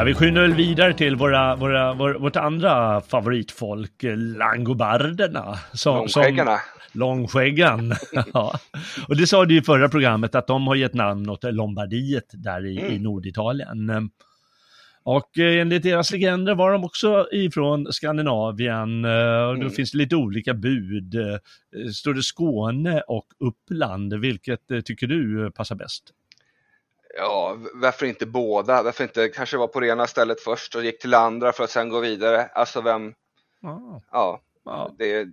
[0.07, 5.59] Vi skyndar väl vidare till våra, våra, vår, vårt andra favoritfolk, eh, langobarderna.
[5.73, 6.57] Som, som, Långskäggarna.
[6.91, 7.93] Långskäggan.
[8.33, 8.59] ja.
[9.07, 12.65] Och det sa du i förra programmet att de har gett namn åt Lombardiet där
[12.65, 13.03] i, i Mm.
[13.03, 14.09] Norditalien.
[15.03, 19.05] Och eh, enligt deras legender var de också ifrån Skandinavien.
[19.05, 19.11] eh,
[19.47, 19.69] Och då Mm.
[19.71, 21.15] finns det lite olika bud.
[21.95, 24.13] Står det Skåne och Uppland?
[24.13, 26.03] Vilket tycker du passar bäst?
[27.17, 28.83] Ja, varför inte båda?
[28.83, 31.63] Varför inte kanske vara på det ena stället först och gick till det andra för
[31.63, 32.45] att sen gå vidare?
[32.45, 33.13] Alltså vem,
[33.63, 34.95] Ah, ja, ja.
[34.97, 35.23] det,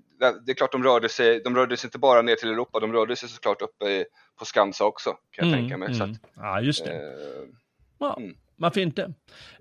[0.47, 2.93] det är klart de rörde sig, de rörde sig inte bara ner till Europa, de
[2.93, 4.05] rörde sig såklart uppe i,
[4.39, 5.95] på Skansa också kan jag tänka mig.
[5.95, 6.19] Så att, mm.
[6.37, 6.93] Ja, just det.
[6.93, 7.49] eh,
[7.99, 8.35] Ja, mm.
[8.57, 9.13] varför inte?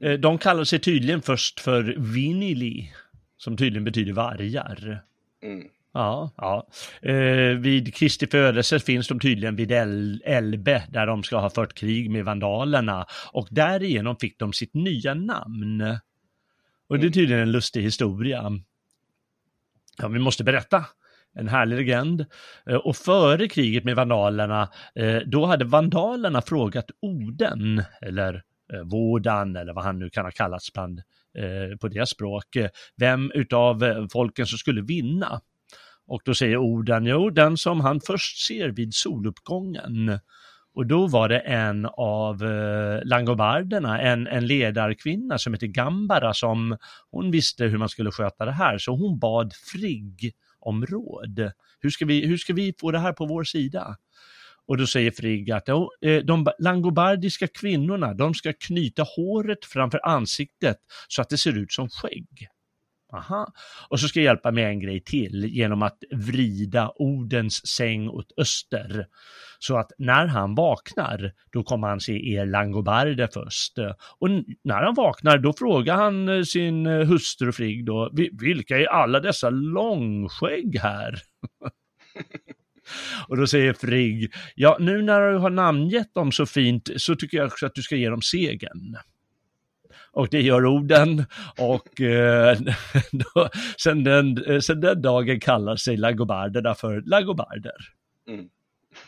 [0.01, 2.93] Eh, De kallar sig tydligen först för Vinili,
[3.37, 5.03] som tydligen betyder vargar.
[5.43, 6.67] mm, Ja, ja.
[7.01, 11.73] Eh, vid Kristi födelse finns de tydligen vid El Elbe där de ska ha fört
[11.73, 15.97] krig med vandalerna och därigenom fick de sitt nya namn.
[16.89, 18.51] Och det är tydligen en lustig historia.
[19.97, 20.85] Ja, vi måste berätta.
[21.35, 22.25] En härlig legend.
[22.69, 28.33] Eh, och före kriget med vandalerna, eh, då hade vandalerna frågat Oden, eller
[28.73, 30.99] eh, eller vad han nu kan ha kallats bland,
[31.37, 32.57] eh, på deras språk,
[32.95, 35.41] vem utav folken som skulle vinna.
[36.07, 40.19] Och då säger Oden, jo, den som han först ser vid soluppgången.
[40.75, 46.77] Och då var det en av eh, langobarderna, en, en ledarkvinna som heter Gambara som
[47.11, 51.51] hon visste hur man skulle sköta det här, så hon bad Frigg om råd.
[51.79, 53.97] Hur ska vi, hur ska vi få det här på vår sida?
[54.67, 55.77] Och då säger Frigg att eh,
[56.25, 61.89] de langobardiska kvinnorna, de ska knyta håret framför ansiktet så att det ser ut som
[61.89, 62.47] skägg.
[63.13, 63.53] Aha.
[63.89, 68.31] Och så ska jag hjälpa med en grej till genom att vrida Odens säng åt
[68.37, 69.07] öster.
[69.59, 73.77] Så att när han vaknar, då kommer han se Erlangobarde först.
[74.19, 74.29] Och
[74.63, 78.09] när han vaknar, då frågar han eh, sin eh, hustru Frigg då,
[78.41, 81.15] vilka är alla dessa långskägg här?
[83.27, 87.37] Och då säger Frigg, ja nu när du har namngett dem så fint så tycker
[87.37, 88.97] jag också att du ska ge dem segern.
[90.13, 91.25] Och det gör Oden
[91.57, 92.57] och eh,
[93.11, 97.75] då, sen, den, eh, sen den dagen kallar sig lagobarderna för lagobarder.
[98.27, 98.49] mm.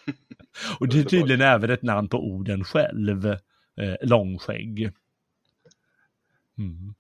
[0.80, 4.92] Och det är tydligen även ett namn på Oden själv, eh, långskägg.
[6.58, 6.94] Mm.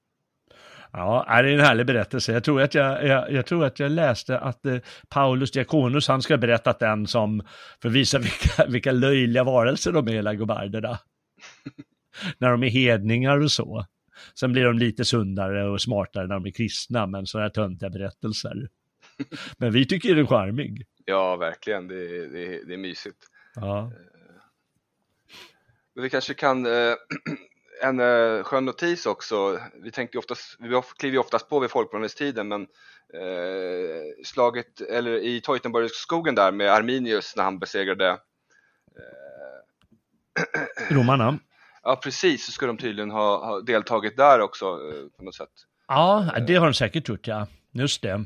[0.91, 2.33] Ja, det är en härlig berättelse.
[2.33, 4.77] Jag tror att jag, jag, jag, tror att jag läste att eh,
[5.09, 7.43] Paulus Diakonus, han ska ha berättat den som,
[7.81, 10.99] för att visa vilka, vilka löjliga varelser de är, lagobarderna.
[12.37, 13.85] när de är hedningar och så.
[14.33, 17.89] Sen blir de lite sundare och smartare när de är kristna, men sådana här töntiga
[17.89, 18.69] berättelser.
[19.57, 20.85] Men vi tycker det är charmig.
[21.05, 23.17] Ja, verkligen, det, är- det, är- det är mysigt.
[23.55, 23.91] Ja.
[25.95, 26.93] Men vi kanske kan, eh,
[27.83, 32.61] en eh, skön notis också, vi tänker oftast, vi kliver oftast på vid folkvandringstiden men
[33.13, 38.19] eh, slaget, eller i Teutoburgskogen där med Arminius när han besegrade
[40.89, 41.39] Romarna.
[41.87, 45.49] Ja precis, så ska de tydligen ha, ha deltagit där också eh, på något sätt.
[45.87, 47.47] Ja, det har de säkert gjort, ja.
[47.71, 48.25] Just det.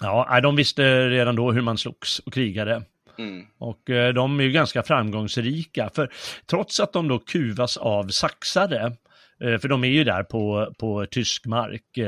[0.00, 2.82] Ja, de visste redan då hur man slogs och krigade.
[3.18, 3.46] Mm.
[3.58, 6.12] Och eh, de är ju ganska framgångsrika, för
[6.46, 8.96] trots att de då kuvas av saxare,
[9.44, 11.98] eh, för de är ju där på, på tysk mark,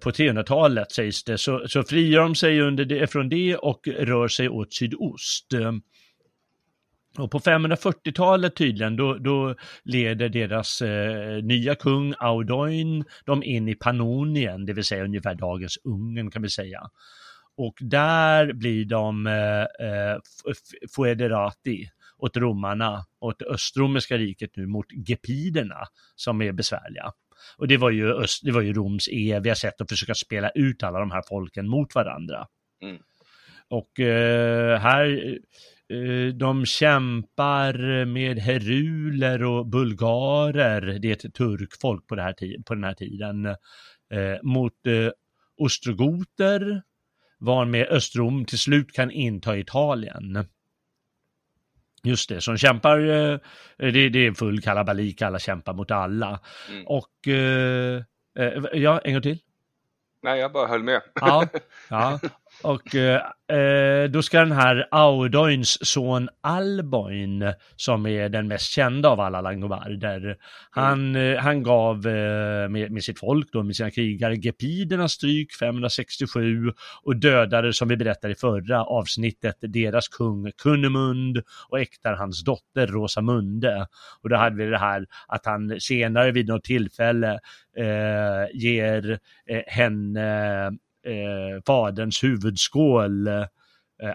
[0.00, 4.28] på 300-talet sägs det, så, så frigör de sig under det, från det och rör
[4.28, 5.46] sig åt sydost.
[7.18, 13.74] Och på 540-talet tydligen, då, då leder deras eh, nya kung Audoin dem in i
[13.74, 16.80] Pannonien, det vill säga ungefär dagens Ungern kan vi säga.
[17.56, 20.18] Och där blir de eh, eh,
[20.96, 25.78] foederati åt romarna, åt östromerska riket nu, mot gepiderna
[26.14, 27.12] som är besvärliga.
[27.56, 30.82] Och det var ju, öst, det var ju Roms eviga sätt att försöka spela ut
[30.82, 32.46] alla de här folken mot varandra.
[32.82, 33.02] Mm.
[33.68, 35.38] Och eh, här,
[36.34, 42.94] de kämpar med heruler och bulgarer, det är ett turkfolk på, här på den här
[42.94, 45.10] tiden, eh, mot eh,
[45.56, 46.82] ostrogoter,
[47.38, 50.44] var med Östrom till slut kan inta Italien.
[52.02, 53.38] Just det, som kämpar, eh,
[53.76, 56.40] det, det är full kalabalik, alla kämpar mot alla.
[56.70, 56.86] Mm.
[56.86, 58.02] Och, eh,
[58.38, 59.38] eh, ja, en gång till.
[60.22, 61.02] Nej, jag bara höll med.
[61.14, 61.46] Ja,
[61.88, 62.20] ja
[62.62, 63.22] och eh,
[63.58, 69.40] eh, då ska den här Audoins son Alboin, som är den mest kända av alla
[69.40, 70.36] langobarder,
[70.70, 75.52] han, eh, han gav eh, med, med sitt folk, då, med sina krigare, gepiderna stryk
[75.54, 82.44] 567 och dödade, som vi berättade i förra avsnittet, deras kung Kunnemund och äktar hans
[82.44, 83.86] dotter Rosamunde.
[84.22, 87.40] Och då hade vi det här att han senare vid något tillfälle
[87.76, 90.70] eh, ger eh, henne
[91.06, 93.44] eh, faderns huvudskål eh,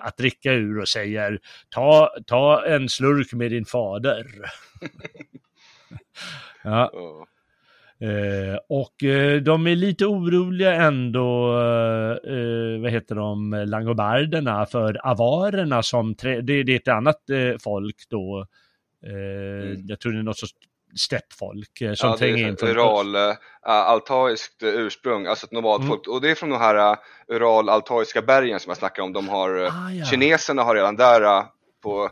[0.02, 4.26] att dricka ur och säger ta, ta en slurk med din fader.
[6.64, 6.92] ja,
[8.00, 11.58] Eh, och eh, de är lite oroliga ändå,
[12.24, 17.22] eh, vad heter de, langobarderna för avarerna som, det, det är ett annat
[17.64, 18.46] folk då,
[19.06, 19.88] mm.
[19.88, 20.54] jag tror det är något sorts
[20.96, 22.58] steppfolk som ja, tränger in.
[22.62, 26.08] Ural, äh, altaiskt ursprung, alltså ett nomadfolk.
[26.08, 26.16] Mm.
[26.16, 29.14] Och det är från de här uh, ural-altaiska bergen som jag snackade om.
[29.14, 30.06] De har, ah, ja.
[30.06, 31.46] Kineserna har redan där uh,
[31.84, 32.10] på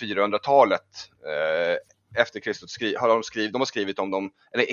[0.00, 0.82] 400-talet
[1.26, 4.66] uh, efter Kristus skri har de, skrivit, de har skrivit om dem, eller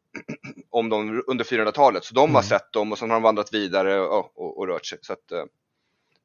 [0.70, 2.04] om dem under 400-talet.
[2.04, 2.34] Så de mm.
[2.34, 4.98] har sett dem och sen har de vandrat vidare och, och, och rört sig.
[5.02, 5.28] Så att,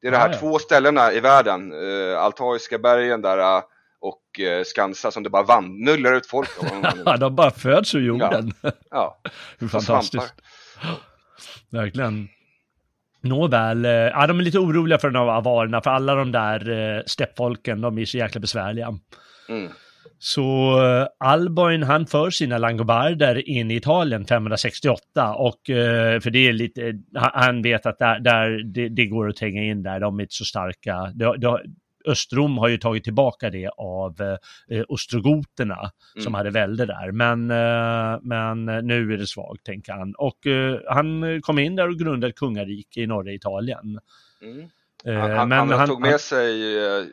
[0.02, 0.40] det är de här ah, ja.
[0.40, 1.74] två ställena i världen,
[2.18, 3.64] Altaiska bergen där
[4.00, 6.50] och eh, Skansa som det bara vann, nullar ut folk.
[7.06, 8.54] Ja, de bara föds ur jorden.
[8.62, 9.22] Ja, ja.
[9.60, 10.34] Hur fantastiskt.
[11.72, 12.28] Verkligen.
[13.22, 16.70] Nåväl, eh, ja, de är lite oroliga för de här avarerna, för alla de där
[16.70, 19.00] eh, steppfolken, de är så jäkla besvärliga.
[19.50, 19.72] Mm.
[20.20, 20.80] Så
[21.18, 25.62] Alboin han för sina langobarder in i Italien 568 och
[26.22, 29.84] för det är lite, han vet att där, där det, det, går att tränga in
[29.84, 31.12] där, de är inte så starka.
[31.16, 31.62] Det, det,
[32.06, 34.22] Östrom har ju tagit tillbaka det av
[34.72, 36.24] eh, ostrogoterna mm.
[36.24, 37.12] som hade välde där.
[37.12, 40.16] Men, eh, men nu är det svagt, tänker han.
[40.18, 44.00] Och eh, han kom in där och grundade ett kungarike i norra Italien.
[44.42, 44.70] Mm.
[45.06, 47.06] Eh, han, men han, tog med han, sig eh,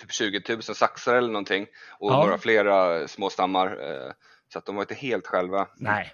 [0.00, 1.66] typ 20 000 saxar eller någonting
[1.98, 2.24] och ja.
[2.24, 3.66] några flera små stammar.
[3.66, 4.12] Eh,
[4.52, 5.68] så att de var inte helt själva.
[5.76, 6.12] Nej,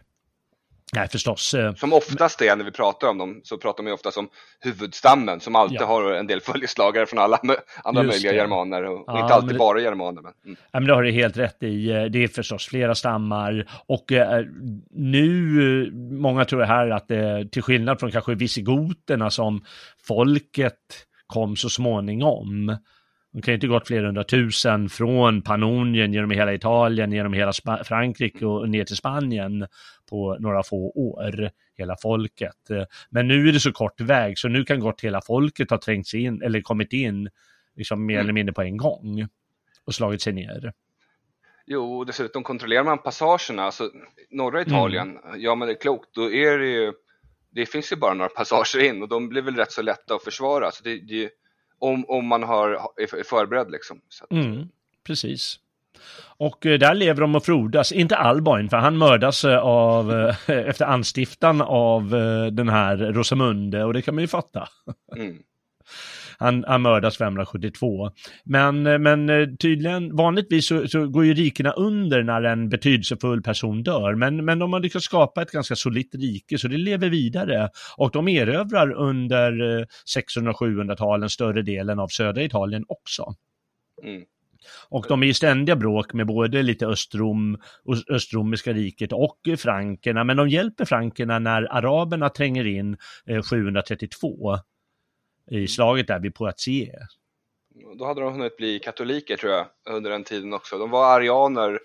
[0.92, 1.54] Nej, förstås.
[1.76, 4.28] Som oftast är när vi pratar om dem så pratar man ju oftast om
[4.60, 5.86] huvudstammen som alltid ja.
[5.86, 7.40] har en del följeslagare från alla
[7.84, 8.38] andra Just möjliga det.
[8.38, 10.22] germaner och, ja, inte alltid det, bara germaner.
[10.22, 10.56] Men, mm.
[10.72, 11.86] ja, men det har du helt rätt i.
[11.86, 14.44] Det är förstås flera stammar och eh,
[14.90, 19.64] nu, många tror här att det, till skillnad från kanske visigoterna som
[20.06, 20.74] folket
[21.26, 22.76] kom så småningom,
[23.32, 27.68] de kan ju inte gått flera hundratusen från Pannonien genom hela Italien, genom hela Sp
[27.84, 29.66] Frankrike och ner till Spanien
[30.10, 32.56] på några få år, hela folket.
[33.10, 36.06] Men nu är det så kort väg, så nu kan gott hela folket ha trängt
[36.06, 37.28] sig in, eller kommit in,
[37.76, 38.24] liksom mer mm.
[38.24, 39.28] eller mindre på en gång
[39.84, 40.72] och slagit sig ner.
[41.66, 43.90] Jo, dessutom kontrollerar man passagerna, alltså
[44.30, 45.40] norra Italien, mm.
[45.40, 46.92] ja men det är klokt, då är det ju,
[47.50, 50.24] det finns ju bara några passager in och de blir väl rätt så lätta att
[50.24, 50.70] försvara.
[50.70, 51.30] Så det, det,
[51.78, 54.00] om, om man har, är förberedd liksom.
[54.30, 54.68] Mm,
[55.06, 55.60] precis.
[56.36, 60.50] Och eh, där lever de och frodas, inte Alboin, för han mördas eh, av, eh,
[60.68, 62.10] efter anstiftan av
[62.52, 64.68] den här Rosamunde, och det kan man ju fatta.
[65.16, 65.42] Mm.
[66.40, 68.10] Han, han mördas 572.
[68.44, 74.14] Men, men tydligen, vanligtvis så, så, går ju rikena under när en betydelsefull person dör.
[74.14, 77.68] Men, men de har lyckats skapa ett ganska solitt rike, så det lever vidare.
[77.96, 79.52] Och de erövrar under
[80.16, 83.34] 600-700-talen större delen av södra Italien också.
[84.04, 84.22] Mm.
[84.88, 87.58] Och de är i ständiga bråk med både lite Östrom,
[88.10, 92.96] Östromiska riket och frankerna, men de hjälper frankerna när araberna tränger in
[93.50, 94.60] 732 eh,
[95.50, 97.18] i slaget där vid Poitiers.
[97.98, 100.78] Då hade de hunnit bli katoliker tror jag under den tiden också.
[100.78, 101.80] De var arianer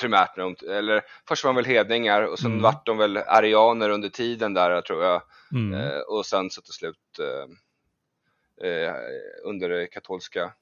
[0.00, 2.62] primärt, eller först var de väl hedningar och sen mm.
[2.62, 5.22] vart de väl arianer under tiden där tror jag.
[5.52, 5.80] Mm.
[5.80, 8.94] Eh, och sen så till slut eh, eh
[9.44, 10.52] under det katolska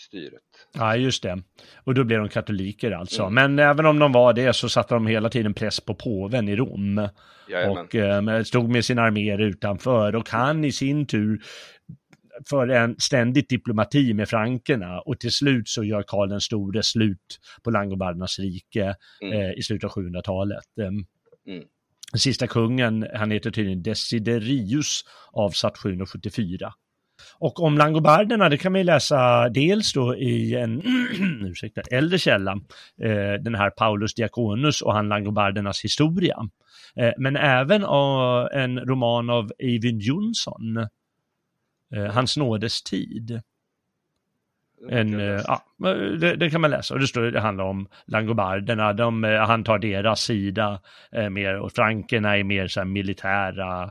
[0.00, 0.42] styret.
[0.74, 1.42] Ja, just det.
[1.84, 3.22] Och då blev de katoliker alltså.
[3.22, 3.34] Mm.
[3.34, 6.56] Men även om de var det så satte de hela tiden press på påven i
[6.56, 7.08] Rom.
[7.48, 7.78] Jajamän.
[7.78, 11.42] Och eh, stod med sina arméer utanför och han i sin tur
[12.48, 17.38] för en ständigt diplomati med frankerna och till slut så gör Karl den store slut
[17.62, 19.32] på Langobardernas rike mm.
[19.32, 20.78] eh, i slutet av 700-talet.
[20.80, 21.04] Ehm,
[21.46, 21.64] mm.
[22.14, 26.72] Sista kungen, han heter tydligen Desiderius, avsatt 774.
[27.38, 30.82] Och om langobarderna, det kan man ju läsa dels då i en
[31.46, 32.52] ursäkta, äldre källa,
[33.02, 36.48] eh, den här Paulus Diakonus och han langobardernas historia.
[36.96, 40.76] Eh, men även av en roman av Eivind Jonsson,
[41.94, 43.40] eh, Hans nådes tid.
[44.90, 45.64] En, eh, ja,
[46.20, 49.64] det, det, kan man läsa och det står det handlar om langobarderna, de, eh, han
[49.64, 50.80] tar deras sida
[51.12, 53.90] eh, mer och frankerna är mer så militära,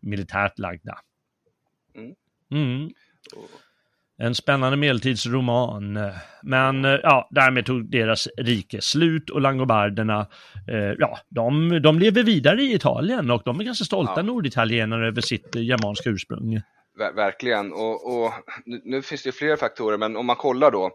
[0.00, 0.98] militärt lagda.
[1.94, 2.14] Mm.
[2.50, 2.90] Mm.
[4.18, 5.98] En spännande medeltidsroman.
[6.42, 10.26] Men eh, ja, därmed tog deras rike slut och langobarderna,
[10.68, 14.22] eh, ja, de, de lever vidare i Italien och de är ganska stolta ja.
[14.22, 16.60] norditalienare över sitt germanska ursprung.
[16.98, 18.32] Ver verkligen, och, och
[18.66, 20.90] nu, finns det fler faktorer, men om man kollar då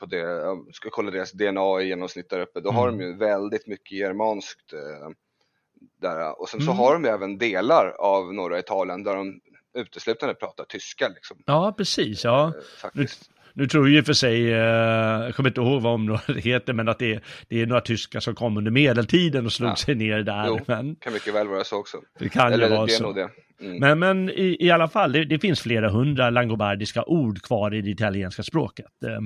[0.00, 0.42] på det,
[0.72, 2.78] ska kolla deras DNA i genomsnitt där uppe, då mm.
[2.78, 5.10] har de ju väldigt mycket germanskt eh,
[6.00, 6.40] där.
[6.40, 6.78] Och sen så mm.
[6.78, 9.40] har de ju även delar av norra Italien där de
[9.78, 11.08] uteslutande pratar tyska.
[11.08, 11.36] Liksom.
[11.46, 12.24] Ja, precis.
[12.24, 12.46] Ja.
[12.48, 13.30] Eh, faktiskt.
[13.52, 16.88] Nu tror jag ju för sig, eh, jag kommer inte ihåg vad området heter, men
[16.88, 19.76] att det är, det är några tyskar som kom under medeltiden och slog Ja.
[19.76, 20.46] sig ner där.
[20.46, 21.98] Jo, Men kan mycket väl vara så också.
[22.18, 23.12] det kan Eller ju vara det så.
[23.12, 23.28] det.
[23.60, 23.76] Mm.
[23.78, 27.82] Men, men i, i alla fall, det, det finns flera hundra langobardiska ord kvar i
[27.82, 28.86] det italienska språket.
[29.06, 29.18] Eh,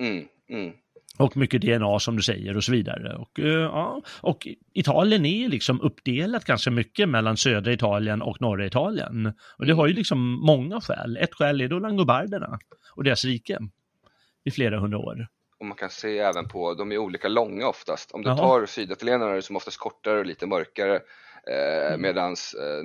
[0.00, 0.72] Mm, mm.
[1.18, 3.16] Och mycket DNA som du säger och så vidare.
[3.16, 8.66] Och, eh, ja, och Italien är liksom uppdelat ganska mycket mellan södra Italien och norra
[8.66, 9.32] Italien.
[9.58, 11.16] Och det har ju liksom många skäl.
[11.16, 12.58] Ett skäl är då langobarderna
[12.94, 13.58] och deras rike
[14.44, 15.26] i flera hundra år.
[15.60, 18.12] Och man kan se även på, de är olika långa oftast.
[18.12, 18.38] Om du Jaha.
[18.38, 20.94] tar syditalienarna som oftast kortare och lite mörkare.
[20.94, 22.00] Eh, Mm.
[22.00, 22.84] Medan eh,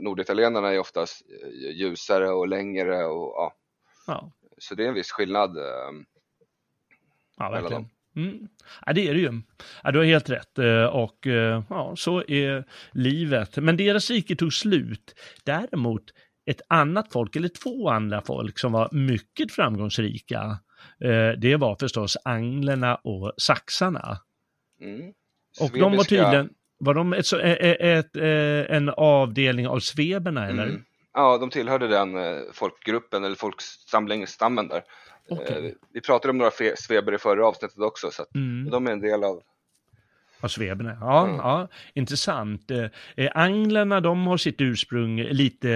[0.00, 3.04] norditalienarna är oftast eh, ljusare och längre.
[3.04, 3.52] Och, ja.
[4.06, 5.56] Ja, Så det är en viss skillnad.
[5.56, 5.90] Eh,
[7.38, 7.88] ja verkligen.
[8.16, 8.48] Mm.
[8.86, 9.42] Ja, det är det ju.
[9.82, 10.58] Ja, du har helt rätt.
[10.58, 13.56] Eh, Och eh, ja, så är livet.
[13.56, 15.14] Men deras rike tog slut.
[15.44, 16.02] Däremot
[16.46, 20.58] ett annat folk, eller två andra folk som var mycket framgångsrika,
[21.04, 24.18] eh, det var förstås anglerna och saxarna.
[24.80, 25.12] mm.
[25.60, 27.80] Och de var tydligen, var de ett, ett,
[28.16, 28.16] ett,
[28.70, 30.66] en avdelning av sveberna eller?
[30.66, 30.84] Mm.
[31.14, 34.82] Ja, de tillhörde den eh, folkgruppen eller folksamlingsstammen där.
[35.28, 35.66] Okej.
[35.66, 38.70] Eh, vi pratade om några sveber i förra avsnittet också, så Mm.
[38.70, 39.42] de är en del av
[40.40, 41.36] Av sveberna, ja, Mm.
[41.36, 42.70] ja intressant.
[43.16, 45.70] Eh, anglerna, de har sitt ursprung lite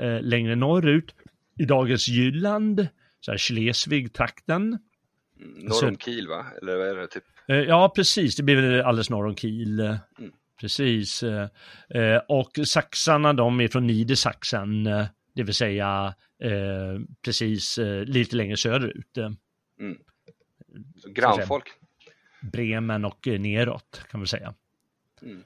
[0.00, 1.14] eh, längre norrut,
[1.58, 2.88] i dagens Jylland,
[3.20, 4.78] så här Schleswig-trakten.
[5.40, 6.46] mm, norr om Kiel, va?
[6.62, 7.06] Eller vad är det?
[7.06, 7.24] Typ?
[7.48, 9.80] Eh, ja, precis, det blir väl alldeles norr om Kiel.
[9.80, 9.96] Mm.
[10.60, 11.22] Precis.
[11.22, 11.48] eh,
[11.88, 16.14] eh, och saxarna, de är från Niedersachsen, eh, det vill säga
[17.24, 19.18] precis lite längre söderut.
[20.96, 21.64] Så grannfolk.
[22.42, 24.54] Bremen och neråt kan man säga.
[25.22, 25.42] Mm.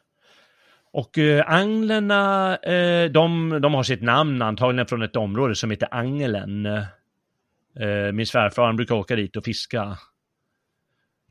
[0.90, 5.88] Och eh, anglerna, eh, de, de har sitt namn antagligen från ett område som heter
[5.90, 6.66] Angelen.
[6.66, 9.98] Eh, min svärfar brukar åka dit och fiska.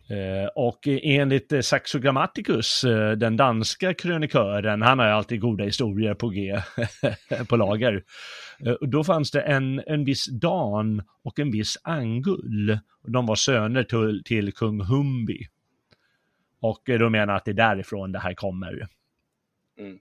[0.10, 5.64] Eh, och enligt eh, Saxo Grammaticus, eh, den danska krönikören, han har ju alltid goda
[5.64, 6.62] historier på G,
[7.50, 8.04] på lager.
[8.82, 12.80] Då fanns det en, en viss Dan och en viss Angull.
[13.08, 15.48] De var söner till, till kung Humbi.
[16.60, 18.88] Och de menar att det är därifrån det här kommer.
[19.80, 20.00] Mm.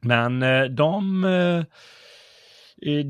[0.00, 0.40] Men
[0.74, 1.24] de,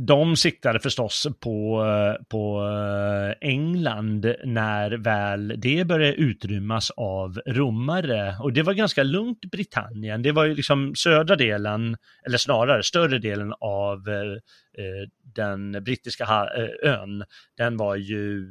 [0.07, 1.85] de siktade förstås på,
[2.29, 8.37] på eh, England när väl det började utrymmas av romare.
[8.41, 10.23] Och det var ganska lugnt i Britannien.
[10.23, 11.97] Det var ju liksom södra delen,
[12.27, 14.33] eller snarare större delen av eh,
[14.85, 16.49] eh, den brittiska
[16.83, 17.25] ön.
[17.57, 18.47] Den var ju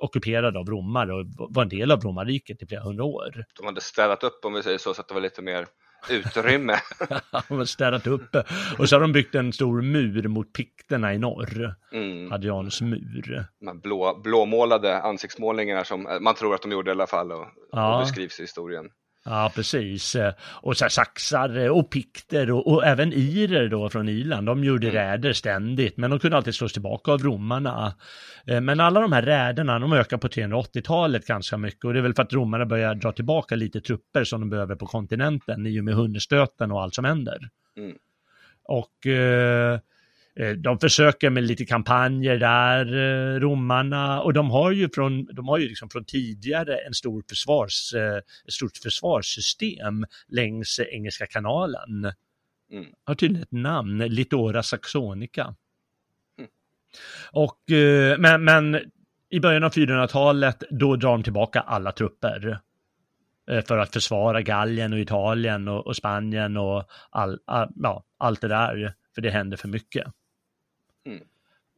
[0.00, 3.44] ockuperad av romare och var en del av romarriket i flera hundra år.
[3.58, 5.66] De hade städat upp om vi säger så, så att det var lite mer
[6.10, 6.76] utrymme.
[7.48, 8.36] De har städat upp.
[8.78, 11.74] Och så har de byggt en stor mur mot pikterna i norr.
[11.92, 12.30] Mm.
[12.30, 13.44] Hadrianus mur.
[13.60, 17.94] De blå, blåmålade ansiktsmålningarna som man tror att de gjorde i alla fall och, Ja.
[17.94, 18.84] och beskrivs i historien.
[19.28, 20.16] Ja, precis.
[20.62, 24.46] Och så här saxar och pikter och, och även irer då från Irland.
[24.46, 24.94] De gjorde Mm.
[25.02, 27.94] räder ständigt, men de kunde alltid slås tillbaka av romarna.
[28.46, 32.02] Eh, Men alla de här räderna, de ökar på 380-talet ganska mycket och det är
[32.02, 35.80] väl för att romarna börjar dra tillbaka lite trupper som de behöver på kontinenten i
[35.80, 37.38] och med hungerstöten och allt som händer.
[37.76, 37.96] Mm.
[38.64, 39.78] Och eh,
[40.56, 45.58] de försöker med lite kampanjer där, eh, romarna, och de har ju från, de har
[45.58, 52.12] ju liksom från tidigare en stor försvars, eh, ett stort försvarssystem längs eh, Engelska kanalen.
[52.72, 52.86] Mm.
[53.04, 55.54] Har tydligen ett namn, Litora Saxonica.
[56.38, 56.50] Mm.
[57.30, 58.80] Och, eh, men, men
[59.30, 62.60] i början av 400-talet, då drar de tillbaka alla trupper
[63.50, 68.40] eh, för att försvara Gallien och Italien och, och Spanien och all, all, ja, allt
[68.40, 70.06] det där, för det händer för mycket.
[71.06, 71.20] Mm.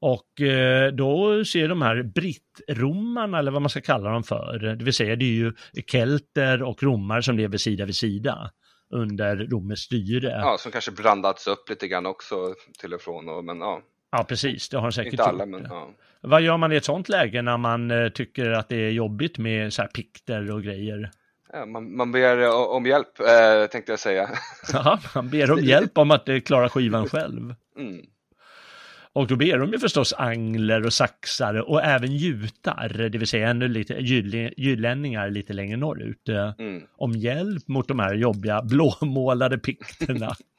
[0.00, 4.84] Och eh, då ser de här brittromarna, eller vad man ska kalla dem för, det
[4.84, 5.52] vill säga det är ju
[5.86, 8.50] kelter och romar som lever sida vid sida
[8.90, 10.28] under romerskt styre.
[10.28, 10.40] Ja.
[10.40, 13.28] Ja, som kanske blandats upp lite grann också till och från.
[13.28, 13.58] Och, men
[14.10, 15.48] ja, precis, det har de säkert inte alla gjort.
[15.48, 15.90] men ja.
[16.20, 19.38] Vad gör man i ett sånt läge när man eh, tycker att det är jobbigt
[19.38, 21.10] med så här pikter och grejer?
[21.52, 24.30] ja man, man ber om hjälp eh, tänkte jag säga.
[24.72, 27.54] Ja, man ber om hjälp om att eh, klara skivan själv.
[27.78, 28.06] Mm.
[29.12, 33.48] Och då ber de ju förstås angler och saxare och även jutar, det vill säga
[33.48, 33.94] ännu lite
[34.56, 36.82] gyllänningar lite längre norrut, eh, Mm.
[36.96, 40.34] om hjälp mot de här jobbiga blåmålade pikterna.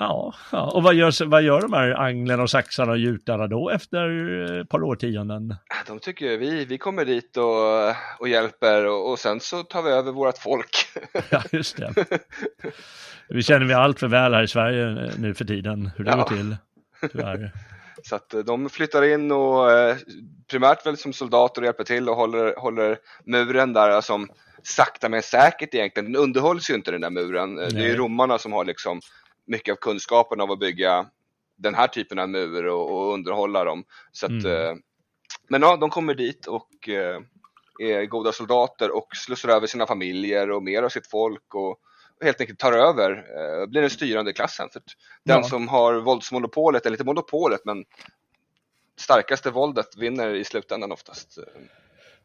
[0.00, 3.70] Ja, ja, och vad gör, vad gör de här anglerna och saxarna och jutarna då
[3.70, 4.08] efter
[4.54, 5.54] eh, ett par årtionden?
[5.86, 7.88] De tycker vi, vi kommer dit och,
[8.20, 10.70] och hjälper och, och sen så tar vi över vårt folk.
[11.30, 11.94] Ja, just det.
[13.28, 16.16] Vi känner vi allt för väl här i Sverige nu för tiden, hur det Ja.
[16.16, 16.56] går till.
[17.12, 17.52] Tyvärr.
[18.02, 19.96] Så att eh, de flyttar in och eh,
[20.50, 24.28] primärt väl som soldater och hjälper till och håller, håller muren där som
[24.62, 27.54] sakta men säkert egentligen, den underhålls ju inte den där muren.
[27.54, 27.68] Nej.
[27.72, 29.00] Det är ju romarna som har liksom
[29.48, 31.06] mycket av kunskapen av att bygga
[31.56, 33.84] den här typen av mur och, och underhålla dem.
[34.12, 34.82] Så att, mm.
[35.48, 36.88] Men ja, de kommer dit och
[37.78, 41.78] är goda soldater och slussar över sina familjer och mer av sitt folk och
[42.20, 44.68] helt enkelt tar över, eh, blir den styrande klassen.
[44.72, 44.82] För
[45.24, 45.42] den ja.
[45.42, 47.84] som har våldsmonopolet, eller inte monopolet, men
[48.96, 51.38] starkaste våldet vinner i slutändan oftast.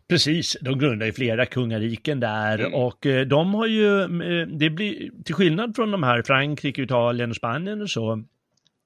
[0.08, 2.74] Precis, de grundar ju flera kungariken där mm.
[2.74, 7.30] och eh, de har ju, eh, det blir, till skillnad från de här Frankrike, Italien
[7.30, 8.24] och Spanien och så,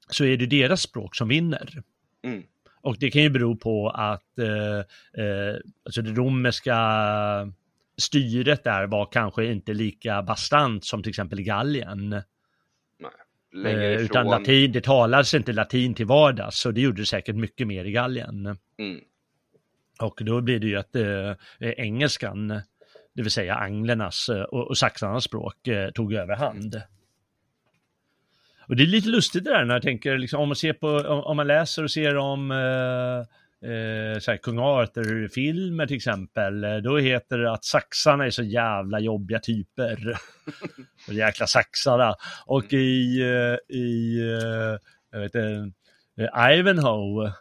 [0.10, 1.84] så är det deras språk som vinner.
[2.24, 2.44] Mm.
[2.82, 4.78] Och det kan ju bero på att eh,
[5.24, 5.56] eh,
[5.86, 6.78] alltså det romerska
[7.98, 12.22] styret där var kanske inte lika bastant som till exempel i Gallien.
[13.54, 17.36] Nej, eh, utan latin, det talades inte latin till vardags, så det gjorde det säkert
[17.36, 18.58] mycket mer i Gallien.
[18.78, 19.02] Mm.
[20.00, 22.48] Och då blir det ju att eh, engelskan,
[23.16, 26.82] det vill säga anglernas eh, och, och saxarnas språk, eh, tog överhand.
[28.68, 30.88] Och det är lite lustigt det där när jag tänker, liksom, om man ser på,
[30.88, 33.20] om, om man läser och ser om eh,
[33.70, 38.44] eh, så här, kung Arthur-filmer till exempel, eh, då heter det att saxarna är så
[38.44, 40.18] jävla jobbiga typer.
[41.08, 42.16] och jäkla saxarna.
[42.46, 44.20] Och i, eh, i
[45.12, 45.72] jag vet inte,
[46.54, 47.34] Ivanhoe,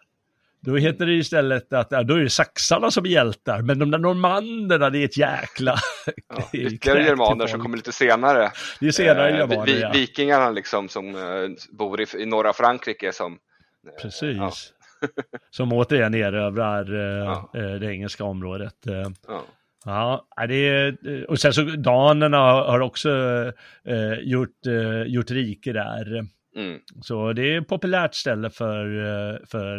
[0.66, 3.98] då heter det istället att då är det saxarna som är hjältar, men de där
[3.98, 5.76] normanderna det är ett jäkla...
[6.28, 8.50] Ja, ytterligare germaner som kommer lite senare.
[8.80, 9.90] Det är senare eh, germaner, vi, ja.
[9.92, 13.32] Vikingarna liksom som eh, bor i, i norra Frankrike som...
[13.32, 14.36] Eh, Precis.
[14.36, 14.52] Ja.
[15.50, 17.50] som återigen erövrar eh, ja.
[17.54, 18.86] Eh, det engelska området.
[18.86, 19.10] Eh.
[19.28, 19.42] Ja.
[19.84, 20.96] Ja, det är,
[21.30, 23.10] och sen så danerna har också
[23.84, 26.26] eh, gjort, eh, gjort rike där.
[26.56, 26.80] Mm.
[27.02, 28.86] Så det är ett populärt ställe för,
[29.46, 29.78] för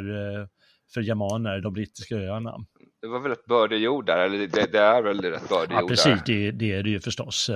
[0.94, 2.58] för germaner, de brittiska öarna.
[3.02, 5.84] Det var väl ett bördig jord där, eller det, det är väl rätt bördig jord
[5.84, 7.50] Ja, precis, det, det, är det ju förstås.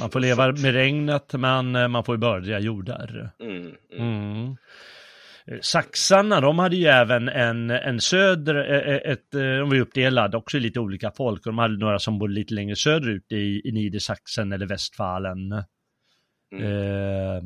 [0.00, 3.32] Man får leva med regnet, men eh, man får ju bördiga jordar.
[3.40, 4.56] Mm, mm.
[5.50, 5.60] Mm.
[5.62, 10.36] Saxarna, de hade ju även en, en söder, eh, eh, ett, de var ju uppdelade
[10.36, 13.68] också i lite olika folk och de hade några som bodde lite längre söderut i,
[13.68, 15.52] i Niedersachsen eller Västfalen.
[16.52, 16.64] Mm.
[16.64, 17.42] Eh,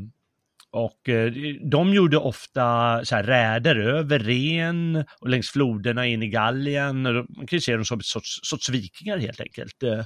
[0.75, 1.33] och eh,
[1.71, 7.03] de gjorde ofta så här räder över Ren och längs floderna in i Gallien.
[7.03, 9.83] Man kan ju se dem som ett sorts, sorts vikingar helt enkelt.
[9.83, 10.05] Eh,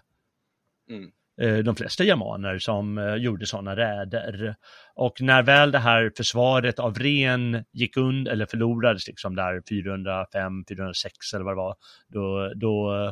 [0.90, 1.10] mm.
[1.40, 4.56] Eh, de flesta germaner som gjorde sådana räder.
[4.94, 10.64] Och när väl det här försvaret av Ren gick under, eller förlorades liksom där 405,
[10.68, 11.76] 406 eller vad det var,
[12.08, 13.04] då, då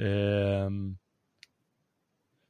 [0.00, 0.70] eh,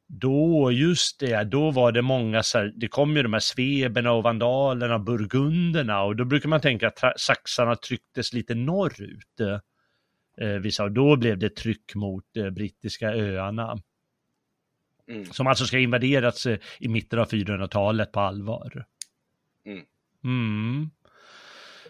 [0.09, 4.13] då, just det, då var det många, så här, det kom ju de här sveberna
[4.13, 9.41] och vandalerna, burgunderna och då brukar man tänka att saxarna trycktes lite norrut.
[10.41, 13.79] Eh, vissa, och då blev det tryck mot eh, brittiska öarna.
[15.09, 15.25] Mm.
[15.25, 18.85] Som alltså ska invaderas eh, i mitten av 400-talet på allvar.
[19.65, 19.85] Mm.
[20.25, 20.91] Mm.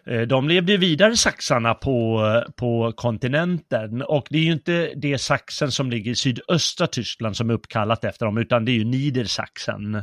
[0.07, 2.23] Eh, de levde vidare saxarna på,
[2.57, 7.51] på kontinenten och det är ju inte det saxen som ligger i sydöstra Tyskland som
[7.51, 10.03] är uppkallat efter dem utan det är ju Niedersachsen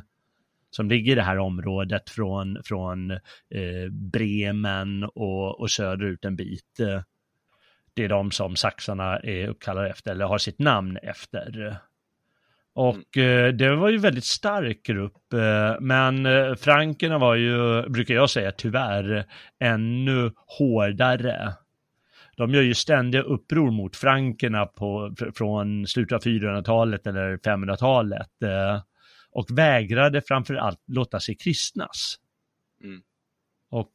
[0.70, 6.80] som ligger i det här området från, från eh, Bremen och, och söderut en bit.
[6.80, 7.02] Eh,
[7.94, 11.78] det är de som saxarna är uppkallade efter eller har sitt namn efter.
[12.76, 13.46] Och mm.
[13.46, 18.30] eh, det var ju väldigt stark grupp, eh, men eh, frankerna var ju, brukar jag
[18.30, 19.26] säga tyvärr,
[19.60, 21.54] ännu hårdare.
[22.38, 28.82] De gör ju ständiga uppror mot frankerna på, från slutet av 400-talet eller 500-talet eh,
[29.32, 32.16] och vägrade framför allt låta sig kristnas.
[32.84, 33.02] Mm.
[33.70, 33.94] Och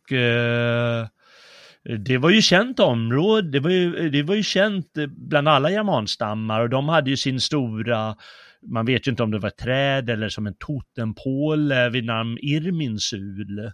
[1.98, 6.60] det var ju känt område, det var ju, det var ju känt bland alla germanstammar
[6.60, 8.16] och de hade ju sin stora
[8.62, 12.38] man vet ju inte om det var ett träd eller som en totempåle vid namn
[12.38, 13.72] Irminsul.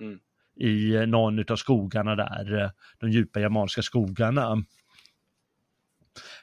[0.00, 0.18] Mm.
[0.58, 4.64] I någon av skogarna där, de djupa germanska skogarna.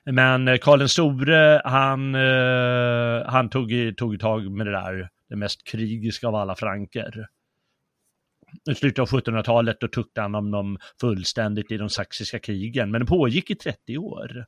[0.05, 5.63] Men Karl den store, han, eh, han tog, tog tag med det där, det mest
[5.63, 7.27] krigiska av alla franker.
[8.71, 13.01] I slutet av 1700-talet då tuktade han om dem fullständigt i de saxiska krigen, men
[13.01, 14.45] det pågick i 30 år.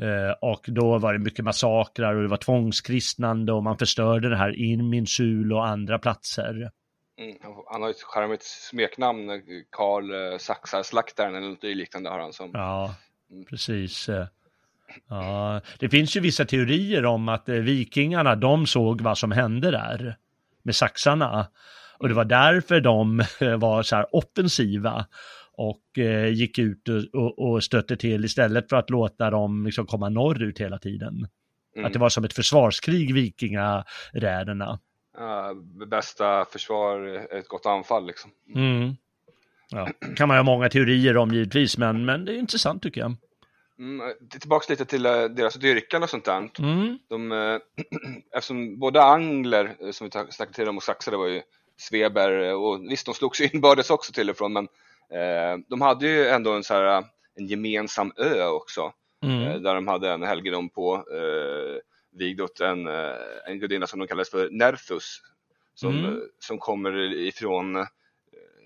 [0.00, 4.36] Eh, och då var det mycket massakrar och det var tvångskristnande och man förstörde det
[4.36, 6.70] här Irminsul och andra platser.
[7.20, 7.36] Mm,
[7.70, 12.50] han har ett charmigt smeknamn, Karl eh, Saxarslaktaren eller något liknande har han som.
[12.54, 12.94] Ja,
[13.30, 13.44] mm.
[13.44, 14.08] precis.
[15.08, 19.70] Ja, det finns ju vissa teorier om att eh, vikingarna, de såg vad som hände
[19.70, 20.16] där
[20.62, 21.48] med saxarna
[21.98, 23.22] Och det var därför de
[23.58, 25.06] var så här offensiva
[25.58, 30.08] och eh, gick ut och, och stötte till istället för att låta dem liksom komma
[30.08, 31.28] norrut hela tiden.
[31.76, 31.86] Mm.
[31.86, 34.78] Att det var som ett försvarskrig, vikingaräderna.
[35.18, 35.54] Ja,
[35.86, 38.30] bästa försvar är ett gott anfall liksom.
[38.54, 38.96] Mm.
[39.70, 43.16] Ja, kan man ha många teorier om givetvis, men, men det är intressant tycker jag.
[43.78, 46.50] Mm, tillbaks lite till eh, deras dyrkan och sånt där.
[46.58, 46.98] Mm.
[47.08, 47.58] De, eh,
[48.36, 51.42] eftersom både angler, som vi snackade till om, och saxare var ju
[51.76, 54.68] sveber och visst de slogs inbördes också till och från men
[55.68, 57.04] de hade ju ändå en, så här,
[57.34, 58.92] en gemensam ö också
[59.22, 59.42] Mm.
[59.42, 61.80] eh, där de hade en helgedom på eh,
[62.18, 63.14] vigd åt en, eh,
[63.46, 65.20] en gudinna som de kallades för Nerthus
[65.74, 66.04] som, Mm.
[66.04, 67.86] eh, som kommer ifrån eh,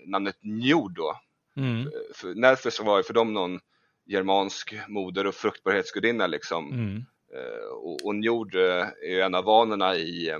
[0.05, 1.19] namnet Njord då.
[1.57, 1.91] Mm.
[2.15, 3.59] För Nerthus var ju för dem någon
[4.05, 6.71] germansk moder och fruktbarhetsgudinna liksom.
[6.71, 7.05] Mm.
[7.35, 10.39] Eh, och, och Njord eh, är ju en av vanorna i, eh,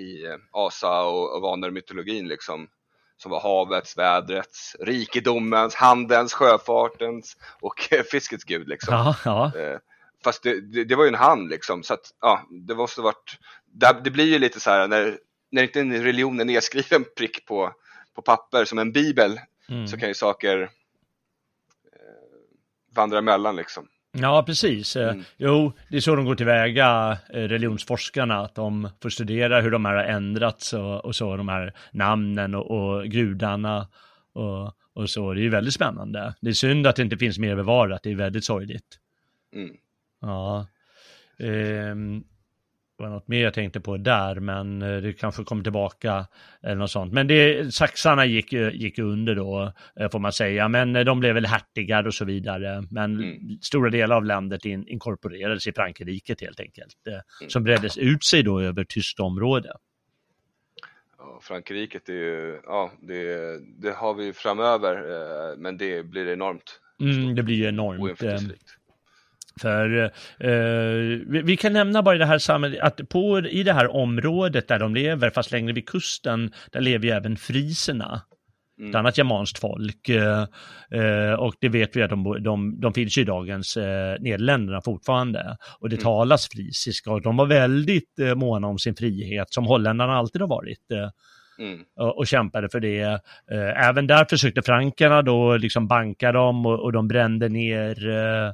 [0.00, 2.68] i eh, Asa och, och vaner-mytologin liksom.
[3.24, 8.94] Som var havets, vädrets, rikedomens, handelns, sjöfartens och fiskets gud liksom.
[8.94, 9.52] Ja, ja.
[9.60, 9.78] Eh,
[10.24, 13.38] fast det, det, det var ju en han liksom, så att ja, det måste varit,
[13.72, 15.18] det, det blir ju lite så här när,
[15.50, 17.72] när inte en religion är nedskriven prick på,
[18.14, 19.88] på papper som en bibel Mm.
[19.88, 20.68] så kan ju saker eh,
[22.94, 23.88] vandra emellan liksom.
[24.16, 24.96] Ja, precis.
[24.96, 25.24] Eh, Mm.
[25.36, 29.84] Jo, det är så de går tillväga, eh, religionsforskarna, att de får studera hur de
[29.84, 33.88] här har ändrats och, och så, de här namnen och, och gudarna
[34.32, 35.34] och, och så.
[35.34, 36.34] Det är ju väldigt spännande.
[36.40, 38.98] Det är synd att det inte finns mer bevarat, det är väldigt sorgligt.
[39.54, 39.76] Mm.
[40.20, 40.66] Ja.
[41.38, 42.24] Ehm,
[42.98, 46.26] det var något mer jag tänkte på där, men eh, det kanske kommer tillbaka
[46.62, 47.12] eller något sånt.
[47.12, 51.20] Men det, saxarna gick, ju- gick under då, eh, får man säga, men eh, de
[51.20, 52.84] blev väl hertigar och så vidare.
[52.90, 53.58] Men Mm.
[53.60, 57.50] stora delar av landet in, inkorporerades i Frankrike helt enkelt, eh, Mm.
[57.50, 59.72] som breddes ut sig då över tyskt område.
[61.18, 66.80] Ja, Frankrike, det, är ja, det, det har vi framöver, eh, men det blir enormt
[67.00, 68.20] Mm, det blir ju enormt.
[69.60, 70.04] För
[70.38, 70.50] eh,
[71.26, 74.68] vi, vi kan nämna bara i det här samhället att på, i det här området
[74.68, 78.22] där de lever, fast längre vid kusten, där lever ju även friserna.
[78.78, 78.96] Ett Mm.
[78.96, 80.08] annat germanskt folk.
[80.08, 80.42] Eh,
[81.00, 85.56] eh, och det vet vi att de, de, de finns i dagens eh, Nederländerna fortfarande.
[85.80, 86.02] Och det Mm.
[86.04, 90.48] talas frisiska och de var väldigt eh, måna om sin frihet, som holländarna alltid har
[90.48, 90.90] varit.
[90.92, 91.08] Eh,
[91.58, 91.80] Mm.
[92.00, 93.00] och, och kämpade för det.
[93.50, 98.52] Eh, även där försökte frankerna då liksom banka dem och, och de brände ner eh,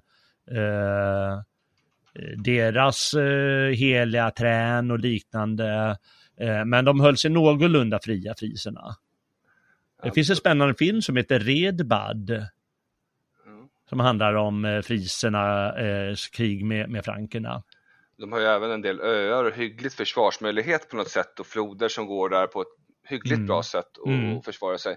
[2.36, 5.96] deras eh, heliga trän och liknande.
[6.40, 8.96] Eh, men de höll sig någorlunda fria, friserna.
[10.02, 12.30] Det finns en spännande film som heter Redbad.
[12.30, 13.68] Ja.
[13.88, 17.62] Som handlar om eh, frisernas krig med, med frankerna.
[18.18, 21.88] De har ju även en del öar och hyggligt försvarsmöjlighet på något sätt och floder
[21.88, 22.68] som går där på ett
[23.08, 23.46] hyggligt Mm.
[23.46, 24.42] bra sätt och, Mm.
[24.42, 24.96] försvara sig.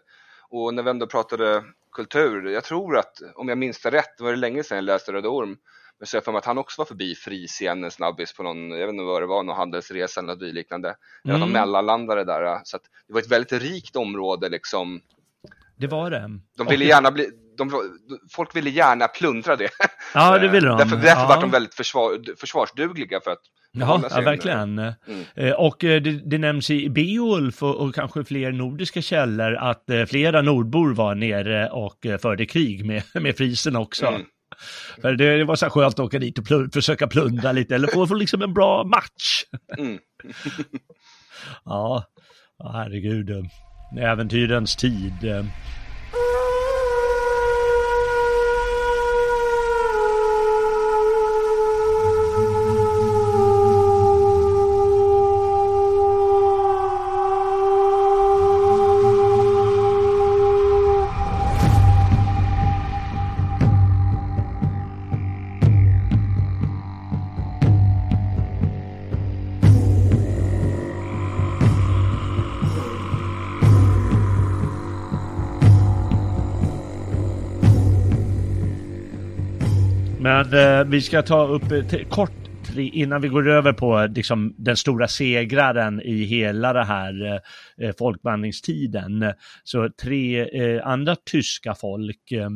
[0.49, 1.63] Och när vi ändå pratade
[1.93, 5.11] kultur, jag tror att om jag minns det rätt, var det länge sedan jag läste
[5.13, 5.57] Röda Orm,
[5.99, 8.71] men så jag för mig att han också var förbi Frisian en snabbis på någon,
[8.71, 10.95] jag vet inte vad det var, någon handelsresa eller något liknande.
[11.23, 11.47] Eller Mm.
[11.47, 12.61] de mellanlandade där.
[12.63, 15.01] Så att det var ett väldigt rikt område liksom.
[15.83, 16.39] Det var det.
[16.57, 17.71] De ville gärna bli, de,
[18.31, 19.69] folk ville gärna plundra det.
[20.13, 20.77] Ja, det ville de.
[20.77, 21.27] Därför, därför ja.
[21.27, 24.79] var de väldigt försvar, försvarsdugliga för att Ja, behålla ja verkligen.
[24.79, 24.93] Mm.
[25.35, 29.89] Eh, Och eh, det, det nämns i Beowulf och, och kanske fler nordiska källor att
[29.89, 34.05] eh, flera nordbor var nere och förde krig med, med frisen också.
[34.05, 34.21] Mm.
[35.01, 37.87] För det, det var så skönt att åka dit och plund, försöka plundra lite eller
[37.87, 39.43] få, få liksom en bra match.
[39.77, 39.99] Mm.
[41.65, 42.05] Ja,
[42.57, 43.29] ja herregud.
[43.97, 45.45] Äventyrens tid.
[80.53, 80.83] Eh.
[80.83, 82.31] Vi ska ta upp eh, kort
[82.65, 87.25] tre, innan vi går över på eh, liksom, den stora segraren i hela det här
[87.25, 89.33] eh, eh, folkvandringstiden.
[89.63, 92.49] Så tre eh, andra tyska folk eh,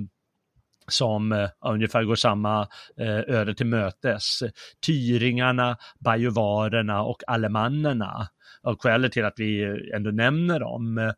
[0.88, 2.68] som eh, ungefär går samma
[3.00, 4.44] eh, öde till mötes.
[4.86, 8.28] Tyringarna, bajuvarerna och alemannerna.
[8.64, 11.12] Och skälet till att vi eh, ändå nämner dem eh,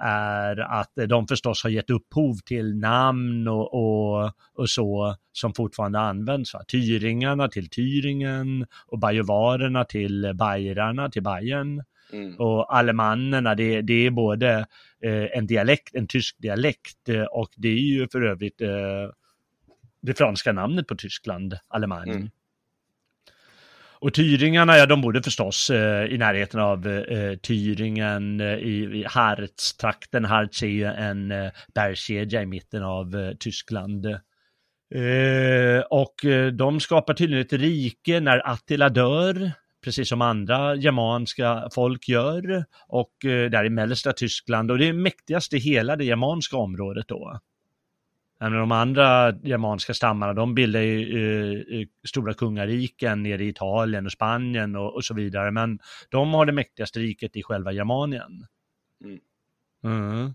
[0.00, 5.98] är att de förstås har gett upphov till namn och, och, och så som fortfarande
[5.98, 6.54] används.
[6.54, 6.64] Va?
[6.68, 11.82] Tyringarna till Tyringen och bajuvarerna till bajrarna till Bayern.
[12.12, 12.36] Mm.
[12.36, 14.66] Och alemannerna, det, det är både
[15.02, 18.68] eh, en dialekt, en tysk dialekt eh, och det är ju för övrigt eh,
[20.02, 22.12] det franska namnet på Tyskland, Allemagne.
[22.12, 22.30] Mm.
[24.04, 29.04] Och Tyringarna, ja de bodde förstås eh, i närheten av eh, Tyringen eh, i, i
[29.08, 30.24] Harz-trakten.
[30.24, 34.06] Harz är ju en eh, bergskedja i mitten av eh, Tyskland.
[34.94, 39.50] Eh, och eh, de skapar tydligen ett rike när Attila dör,
[39.84, 42.64] precis som andra germanska folk gör.
[42.88, 47.08] Och eh, där i mellersta Tyskland, och det är mäktigast i hela det germanska området
[47.08, 47.38] då.
[48.40, 54.12] De andra germanska stammarna, de bildar ju eh, eh, stora kungariken nere i Italien och
[54.12, 55.50] Spanien och, och, så vidare.
[55.50, 55.78] Men
[56.08, 58.46] de har det mäktigaste riket i själva Germanien.
[59.04, 59.20] Mm.
[59.84, 60.34] Mm.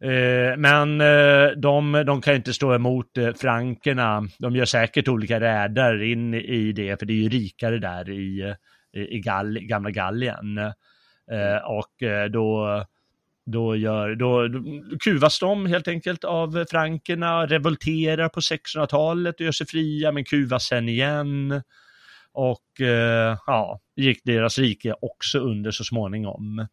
[0.00, 4.28] Eh, men eh, de, de kan inte stå emot eh, frankerna.
[4.38, 8.54] De gör säkert olika räder in i det, för det är ju rikare där i,
[8.92, 10.58] i Gall, gamla Gallien.
[11.30, 12.84] Eh, och eh, då
[13.46, 14.60] då, gör, då, då
[15.00, 20.64] kuvas de helt enkelt av frankerna, revolterar på 1600-talet och gör sig fria, men kuvas
[20.64, 21.62] sen igen.
[22.32, 26.66] Och eh, ja, gick deras rike också under så småningom.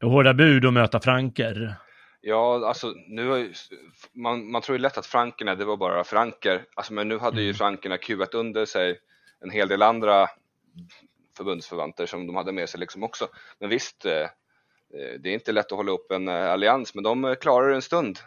[0.00, 1.74] Hårda bud att möta franker.
[2.20, 3.52] Ja, alltså nu har ju,
[4.14, 7.40] man, man tror ju lätt att frankerna, det var bara franker, alltså, men nu hade
[7.40, 7.54] ju Mm.
[7.54, 8.98] frankerna kuvat under sig
[9.44, 10.26] en hel del andra
[11.36, 13.28] förbundsförvanter som de hade med sig liksom också.
[13.60, 14.26] Men visst, eh,
[15.20, 17.74] det är inte lätt att hålla upp en eh, allians, men de eh, klarar det
[17.74, 18.18] en stund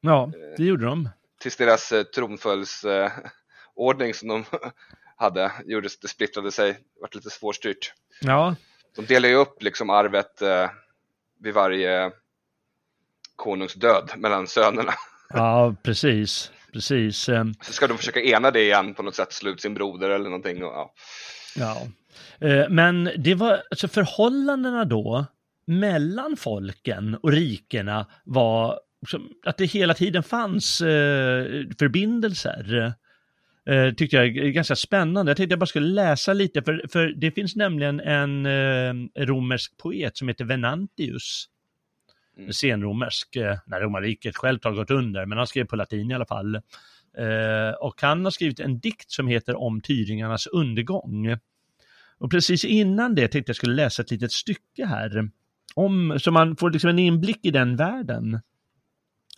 [0.00, 1.08] Ja, det gjorde de.
[1.40, 4.44] tills deras eh, tronföljdsordning som de
[5.16, 7.92] hade gjordes, det splittrade sig, vart lite svårstyrt.
[8.20, 8.56] Ja,
[8.96, 10.70] De delar ju upp liksom arvet eh,
[11.40, 12.12] vid varje
[13.36, 14.94] konungs död mellan sönerna.
[15.28, 16.52] ja precis.
[16.72, 17.28] Precis.
[17.28, 20.10] eh, Så ska de försöka ena det igen på något sätt, slå ut sin broder
[20.10, 20.64] eller någonting.
[20.64, 20.94] Och, ja.
[21.56, 21.76] Ja.
[22.48, 25.26] Eh, Men det var, alltså förhållandena då
[25.66, 28.80] mellan folken och rikena var
[29.44, 31.44] att det hela tiden fanns eh,
[31.78, 32.94] förbindelser.
[33.66, 35.30] Eh, tyckte jag är ganska spännande.
[35.30, 39.76] Jag tänkte jag bara skulle läsa lite, för, för det finns nämligen en eh, romersk
[39.76, 41.48] poet som heter Venantius.
[42.38, 42.52] Mm.
[42.52, 43.36] Senromersk,
[43.66, 46.60] när romarriket självt har gått under, men han skrev på latin i alla fall.
[47.18, 51.38] Eh, och han har skrivit en dikt som heter Om tyringarnas undergång.
[52.18, 55.30] Och precis innan det tänkte jag skulle läsa ett litet stycke här.
[55.76, 58.40] Om, så man får liksom en inblick i den världen.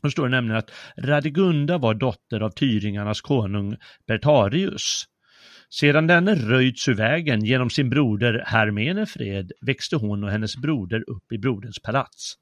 [0.03, 3.77] Då står det nämligen att Radegunda var dotter av tyringarnas konung
[4.07, 5.05] Bertarius.
[5.71, 11.33] Sedan denne röjts ur vägen genom sin broder Hermenefred växte hon och hennes broder upp
[11.33, 12.35] i broderns palats.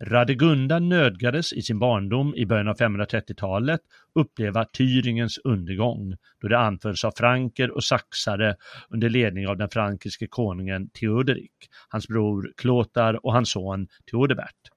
[0.00, 3.80] Radegunda nödgades i sin barndom i början av 530-talet
[4.14, 8.56] uppleva Tyringens undergång då det anfölls av franker och saxare
[8.88, 11.52] under ledning av den frankiske konungen Theoderik,
[11.88, 14.70] hans bror Klotar och hans son Theodebert.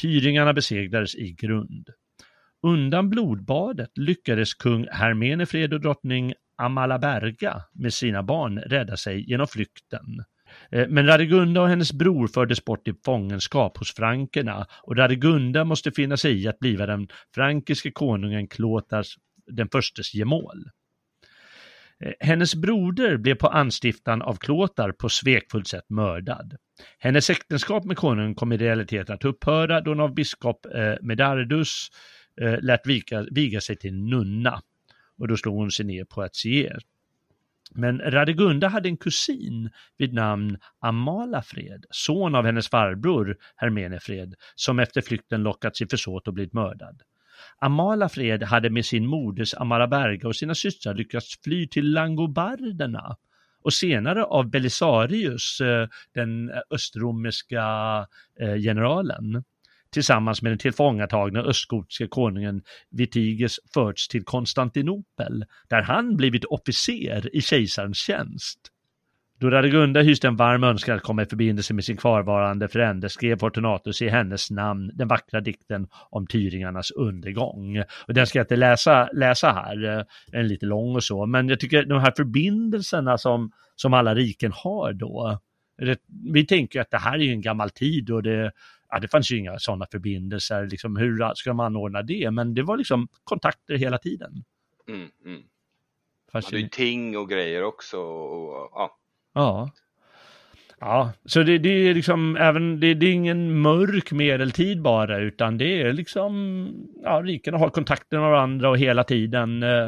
[0.00, 1.88] Tyringarna besegrades i grund.
[2.62, 10.24] Undan blodbadet lyckades kung Hermenefred och drottning Amalaberga med sina barn rädda sig genom flykten.
[10.70, 15.92] Eh, men Radegunda och hennes bror fördes bort i fångenskap hos frankerna och Radegunda måste
[15.92, 20.64] finna sig i att bliva den frankiske konungen Klotars den förstes gemål.
[22.04, 26.56] Eh, hennes broder blev på anstiftan av Klotar på svekfullt sätt mördad.
[26.98, 31.88] Hennes äktenskap med konungen kom i realiteten att upphöra då hon av biskop eh, Medardus
[32.60, 34.62] lät viga, viga sig till nunna
[35.18, 36.78] och då slog hon sig ner på Atsier.
[37.74, 45.00] Men Radegunda hade en kusin vid namn Amalafred, son av hennes farbror Hermenefred, som efter
[45.00, 47.02] flykten lockats i försåt och blivit mördad.
[47.58, 53.16] Amalafred hade med sin moders Amalaberga och sina systrar lyckats fly till Langobarderna
[53.64, 57.66] och senare av Belisarius, eh, den östromerska
[58.40, 59.44] eh, generalen
[59.92, 67.40] tillsammans med den tillfångatagna östgotiska konungen Vitiges förts till Konstantinopel, där han blivit officer i
[67.40, 68.58] kejsarens tjänst.
[69.42, 73.38] Då Radegunda hyste en varm önskan att komma i förbindelse med sin kvarvarande frände skrev
[73.38, 77.78] Fortunatus i hennes namn den vackra dikten om tyringarnas undergång.
[78.06, 81.26] Och den ska jag inte läsa, läsa här, eh, den är lite lång och så,
[81.26, 85.38] men jag tycker de här förbindelserna som, som alla riken har då,
[85.78, 85.98] det,
[86.32, 88.52] vi tänker att det här är ju en gammal tid och det,
[88.92, 92.30] ja, det fanns ju inga sådana förbindelser, liksom, hur ska de anordna det?
[92.30, 94.44] Men det var liksom kontakter hela tiden.
[94.88, 95.42] Mm, mm.
[96.32, 97.98] Man hade ju ting och grejer också.
[97.98, 98.98] Och, ja.
[99.34, 99.70] Ja.
[100.80, 105.58] Ja, så det, det är liksom även, det, det är ingen mörk medeltid bara, utan
[105.58, 106.68] det är liksom,
[107.02, 109.86] ja, rikena har kontakter med varandra och hela tiden, eh,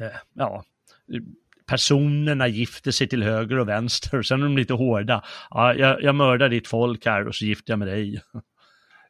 [0.00, 0.64] eh, ja,
[1.72, 5.24] personerna gifter sig till höger och vänster och sen är de lite hårda.
[5.50, 8.22] Ja, jag, jag mördar ditt folk här och så gifter jag med dig.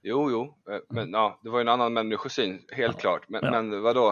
[0.03, 3.29] Jo, jo, eh, men ja, det var ju en annan människosyn, helt klart.
[3.29, 3.51] Men, ja.
[3.51, 4.09] men vadå?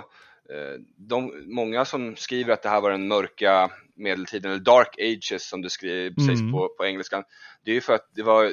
[0.51, 5.49] Eh, de, många som skriver att det här var den mörka medeltiden, eller dark ages
[5.49, 6.53] som det skrivs mm.
[6.53, 7.23] på, på engelskan,
[7.65, 8.53] det är ju för att det var,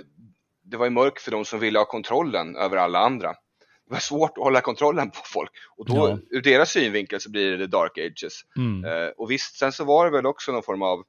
[0.64, 3.34] det var mörkt för de som ville ha kontrollen över alla andra.
[3.88, 6.20] Det var svårt att hålla kontrollen på folk och då ja.
[6.30, 8.42] ur deras synvinkel så blir det the dark ages.
[8.58, 8.86] Mm.
[8.86, 11.04] Uh, och visst, sen så var det väl också någon form av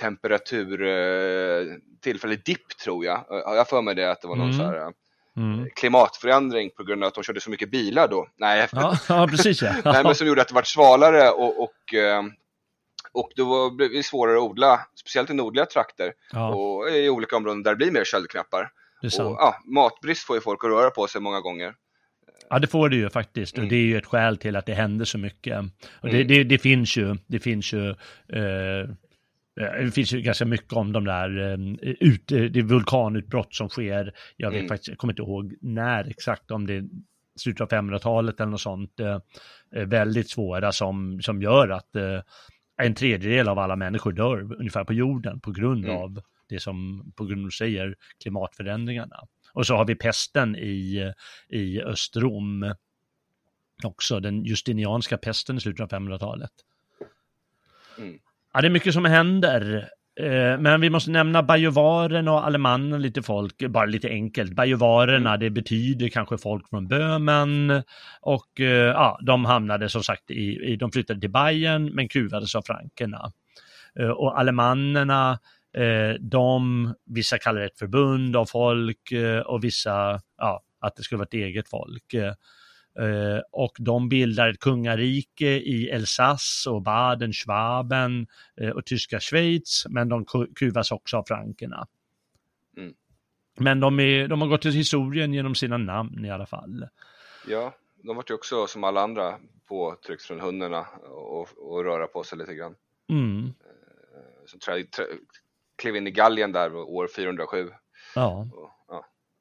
[0.00, 3.16] temperatur, uh, tillfällig dipp tror jag.
[3.16, 4.58] Uh, jag för mig det att det var någon mm.
[4.58, 4.92] så här
[5.38, 5.70] Mm.
[5.74, 8.28] klimatförändring på grund av att de körde så mycket bilar då.
[8.36, 9.72] Nej, ja, ja precis ja.
[9.84, 11.94] Nej, men som gjorde att det var svalare och, och,
[13.12, 16.54] och då blev det svårare att odla, speciellt i nordliga trakter ja.
[16.54, 18.70] och i olika områden där det blir mer köldknappar.
[19.02, 21.74] Och, ja, matbrist får ju folk att röra på sig många gånger.
[22.50, 23.56] Ja, det får det ju faktiskt.
[23.56, 23.64] Mm.
[23.64, 25.58] Och det är ju ett skäl till att det händer så mycket.
[26.00, 26.28] Och det, mm.
[26.28, 27.90] det, det finns ju, det finns ju
[28.28, 28.88] eh,
[29.56, 34.12] det finns ju ganska mycket om de där eh, ut, det vulkanutbrott som sker.
[34.36, 34.68] Jag vet mm.
[34.68, 36.84] faktiskt, jag kommer inte ihåg när exakt, om det är
[37.36, 39.00] slutet av 500-talet eller något sånt.
[39.00, 39.18] Eh,
[39.86, 42.20] väldigt svåra som, som gör att eh,
[42.76, 45.96] en tredjedel av alla människor dör ungefär på jorden på grund mm.
[45.96, 49.16] av det som, på grund av säger, klimatförändringarna.
[49.56, 51.12] Och så har vi pesten i,
[51.48, 52.74] i Östrom
[53.84, 56.50] också, den justinianska pesten i slutet av 500-talet.
[57.98, 58.18] Mm.
[58.52, 59.88] Ja, det är mycket som händer.
[60.20, 64.52] Eh, men vi måste nämna bajovaren och alemannen lite folk, bara lite enkelt.
[64.52, 65.40] Bajovarerna, mm.
[65.40, 67.82] det betyder kanske folk från Böhmen
[68.20, 72.62] och eh, ja, de hamnade som sagt i, de flyttade till Bayern men kuvades av
[72.62, 73.32] frankerna.
[74.00, 75.38] Eh, och alemannerna,
[76.20, 79.12] de, vissa kallar det ett förbund av folk
[79.46, 82.14] och vissa, ja, att det skulle vara ett eget folk.
[83.00, 88.26] Uh, och de bildar ett kungarike i Elsass och Baden, Schwaben
[88.60, 91.86] uh, och tyska Schweiz, men de kuvas också av frankerna.
[92.76, 92.94] Mm.
[93.58, 96.88] Men de, är, de har gått till historien genom sina namn i alla fall.
[97.48, 102.22] Ja, de var ju också som alla andra påtryckt från hundarna och, och röra på
[102.22, 102.74] sig lite grann.
[103.08, 103.44] Mm.
[103.44, 103.52] Uh,
[104.46, 104.58] så
[105.78, 107.70] klev in i Gallien där år 407.
[108.14, 108.46] Ja.
[108.52, 108.70] Och,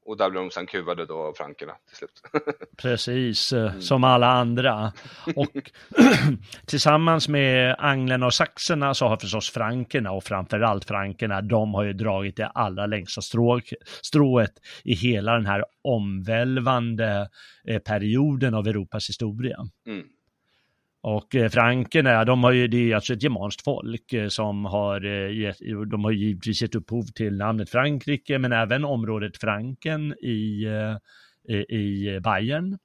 [0.05, 2.21] och där blev de sen kuvade då av frankerna till slut.
[2.77, 3.81] Precis, eh, mm.
[3.81, 4.93] som alla andra.
[5.35, 5.71] Och
[6.65, 11.93] tillsammans med anglerna och saxerna så har förstås frankerna och framförallt frankerna, de har ju
[11.93, 13.61] dragit det allra längsta strå,
[14.01, 17.29] strået i hela den här omvälvande
[17.67, 19.57] eh, perioden av Europas historia.
[19.87, 20.05] Mm.
[21.07, 25.05] Och eh, frankerna, de har ju, det är alltså ett germanskt folk eh, som har
[25.05, 30.67] eh, gett, de har givetvis gett upphov till namnet Frankrike, men även området Franken i,
[31.69, 32.77] i Bayern.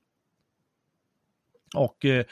[1.77, 2.25] Och eh,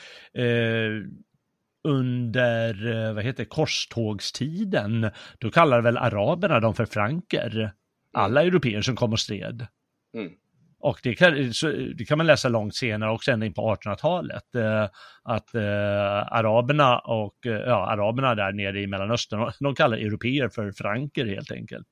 [1.84, 7.72] under, vad heter korstågstiden, då kallar väl araberna dem för franker.
[8.12, 8.50] Alla mm.
[8.50, 9.66] europeer som kom och stred.
[10.14, 10.32] Mm.
[10.80, 11.52] Och det kan,
[11.96, 14.88] det kan man läsa långt senare också, ända in på 1800-talet, eh,
[15.22, 20.72] att eh, araberna och eh, ja, araberna där nere i Mellanöstern, de kallar europeer för
[20.72, 21.88] franker helt enkelt.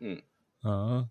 [0.00, 0.18] Mm.
[0.62, 1.08] Ja.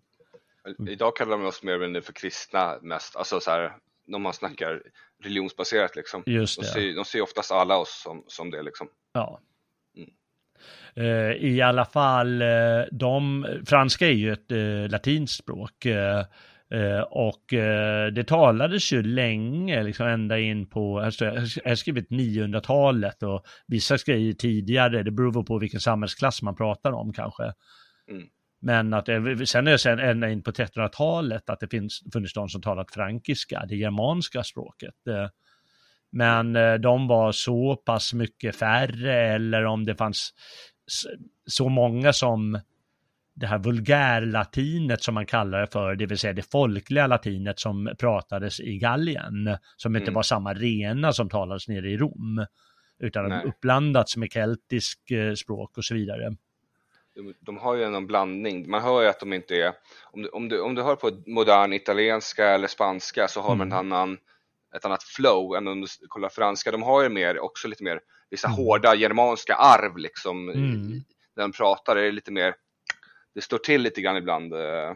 [0.88, 3.72] Idag kallar de oss mer eller mindre för kristna mest, alltså så här,
[4.06, 4.82] när man snackar
[5.22, 6.22] religionsbaserat liksom.
[6.26, 6.66] Just det.
[6.66, 8.88] De, ser, de ser oftast alla oss som, som det liksom.
[9.12, 9.40] Ja.
[9.96, 11.36] Mm.
[11.40, 12.42] I alla fall,
[12.92, 15.86] de, franska är ju ett latinskt språk.
[16.72, 22.08] Eh, och eh, det talades ju länge, liksom ända in på, alltså, jag har skrivit
[22.08, 27.42] 900-talet och vissa grejer tidigare, det beror på vilken samhällsklass man pratar om kanske.
[28.10, 28.26] Mm.
[28.60, 32.48] Men att sen är det sen ända in på 1300-talet att det finns, funnits de
[32.48, 35.06] som talat frankiska, det germanska språket.
[35.08, 35.28] Eh,
[36.12, 40.34] men de var så pass mycket färre eller om det fanns
[41.46, 42.60] så många som
[43.34, 47.94] det här vulgärlatinet som man kallar det för, det vill säga det folkliga latinet som
[47.98, 50.14] pratades i Gallien, som inte mm.
[50.14, 52.46] var samma rena som talades nere i Rom,
[52.98, 53.44] utan Nej.
[53.44, 56.36] uppblandats med keltisk eh, språk och så vidare.
[57.14, 59.72] De, de har ju en blandning, man hör ju att de inte är,
[60.12, 63.58] om du, om du, om du hör på modern italienska eller spanska så har mm.
[63.58, 64.18] man en annan,
[64.76, 68.00] ett annat flow än om du kollar franska, de har ju mer, också lite mer,
[68.30, 68.56] vissa mm.
[68.56, 71.02] hårda germanska arv liksom, mm.
[71.36, 72.54] när de pratar, det är lite mer
[73.34, 74.52] det står till lite grann ibland.
[74.52, 74.94] Eh, eh,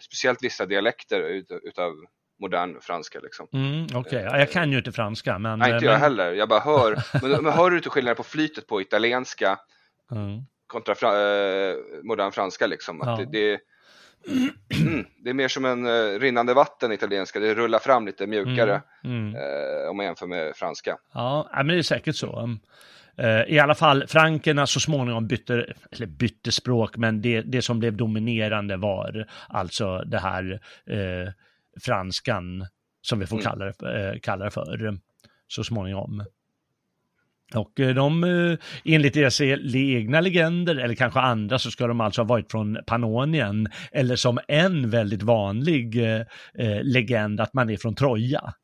[0.00, 1.20] speciellt vissa dialekter
[1.64, 1.94] utav
[2.40, 3.20] modern franska.
[3.20, 3.48] Liksom.
[3.52, 4.22] Mm, okay.
[4.22, 5.38] ja, jag kan ju inte franska.
[5.38, 5.92] Men, Nej, inte men...
[5.92, 6.32] jag heller.
[6.32, 6.98] Jag bara hör.
[7.22, 9.58] men, men hör du inte skillnaden på flytet på italienska
[10.12, 10.42] mm.
[10.66, 12.66] kontra fra, eh, modern franska?
[12.66, 13.02] Liksom?
[13.02, 13.26] Att ja.
[13.32, 13.60] det, det,
[14.80, 17.40] mm, det, är mer som en uh, rinnande vatten italienska.
[17.40, 19.34] Det rullar fram lite mjukare mm, mm.
[19.34, 20.98] uh, om man jämför med franska.
[21.12, 22.58] Ja, men det är säkert så.
[23.18, 27.78] Eh, I alla fall, frankerna så småningom bytte, eller bytte språk, men det, det som
[27.78, 31.32] blev dominerande var alltså det här eh,
[31.80, 32.66] franskan,
[33.02, 33.44] som vi får Mm.
[33.44, 34.98] kalla det, eh, kalla det för,
[35.48, 36.24] så småningom.
[37.54, 42.20] Och eh, de, eh, enligt deras egna legender, eller kanske andra, så ska de alltså
[42.20, 43.68] ha varit från Pannonien.
[43.92, 48.54] Eller som en väldigt vanlig eh, legend, att man är från Troja.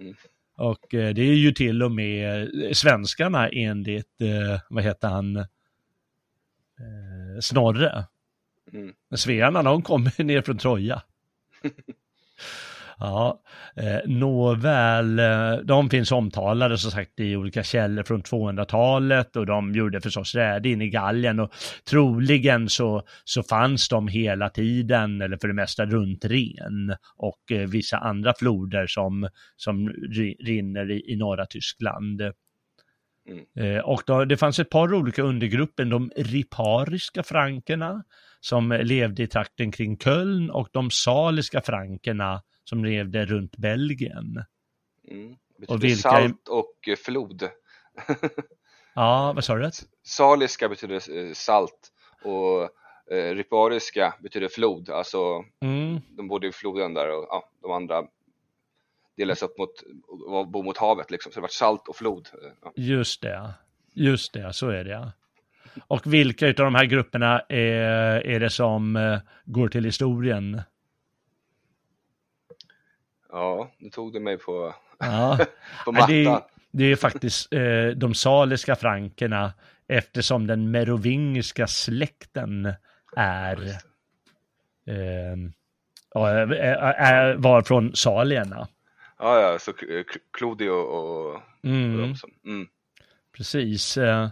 [0.00, 0.14] Mm.
[0.58, 5.44] Och eh, det är ju till och med svenskarna enligt, eh, vad heter han, eh,
[7.40, 8.04] Snorre.
[8.72, 8.92] Mm.
[9.16, 11.02] Svearna, de kommer ner från Troja.
[13.00, 13.40] Ja,
[13.76, 19.72] eh, nåväl, eh, de finns omtalade som sagt i olika källor från 200-talet och de
[19.74, 21.52] gjorde förstås räd in i Gallien och
[21.90, 27.68] troligen så, så fanns de hela tiden, eller för det mesta runt Ren och eh,
[27.68, 32.22] vissa andra floder som, som ri- rinner i, i norra Tyskland.
[33.58, 38.04] Eh, och då, det fanns ett par olika undergrupper, de ripariska frankerna
[38.40, 44.44] som levde i trakten kring Köln och de saliska frankerna som levde runt Belgien.
[45.10, 45.36] Mm.
[45.68, 47.48] Och vilka- salt och eh, flod.
[48.94, 49.70] Ja, vad sa du?
[50.02, 51.92] Saliska betyder eh, salt
[52.24, 52.62] och
[53.14, 54.90] eh, ripariska betyder flod.
[54.90, 58.04] Alltså Mm, de bodde i floden där och ja, de andra
[59.16, 59.70] delades upp mot,
[60.26, 61.32] och bor mot havet liksom.
[61.32, 62.28] Så det var salt och flod.
[62.42, 62.72] Eh, Ja.
[62.76, 63.54] just det,
[63.94, 65.12] just det, så är det.
[65.88, 70.62] Och vilka av de här grupperna är, är det som går till historien?
[73.32, 75.38] Ja, nu tog du mig på, Ja.
[75.84, 76.48] på Nej, det, är, mattan.
[76.72, 79.52] det är faktiskt eh, de saliska frankerna
[79.88, 82.72] eftersom den merovingiska släkten
[83.16, 83.56] är,
[84.86, 85.36] eh,
[86.14, 88.68] ja, är, är var från salierna.
[89.18, 92.68] Ja, ja, så eh, K- Clodio och, och Mm, de som, mm.
[93.36, 93.96] precis.
[93.96, 94.28] Eh,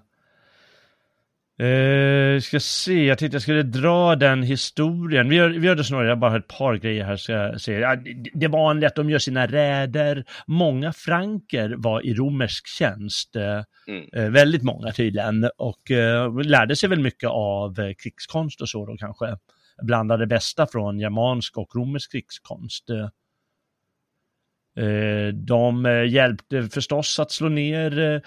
[1.59, 5.29] eh, ska se, jag tänkte jag skulle dra den historien.
[5.29, 7.61] Vi gör, vi gör det snarare, jag bara har ett par grejer här ska jag
[7.61, 7.73] se.
[7.73, 10.25] Ja, det, det vanliga att de gör sina räder.
[10.47, 13.37] Många franker var i romersk tjänst.
[13.37, 14.09] Eh, Mm.
[14.13, 18.97] Eh, väldigt många tydligen och eh, lärde sig väl mycket av krigskonst och så då
[18.97, 19.37] kanske.
[19.83, 22.85] Blandade bästa från germansk och romersk krigskonst.
[25.33, 28.23] De hjälpte förstås att slå ner,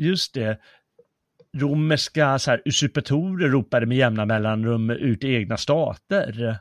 [0.00, 0.58] just det,
[1.60, 6.58] romerska så här, usurpatorer ropade med jämna mellanrum ut egna stater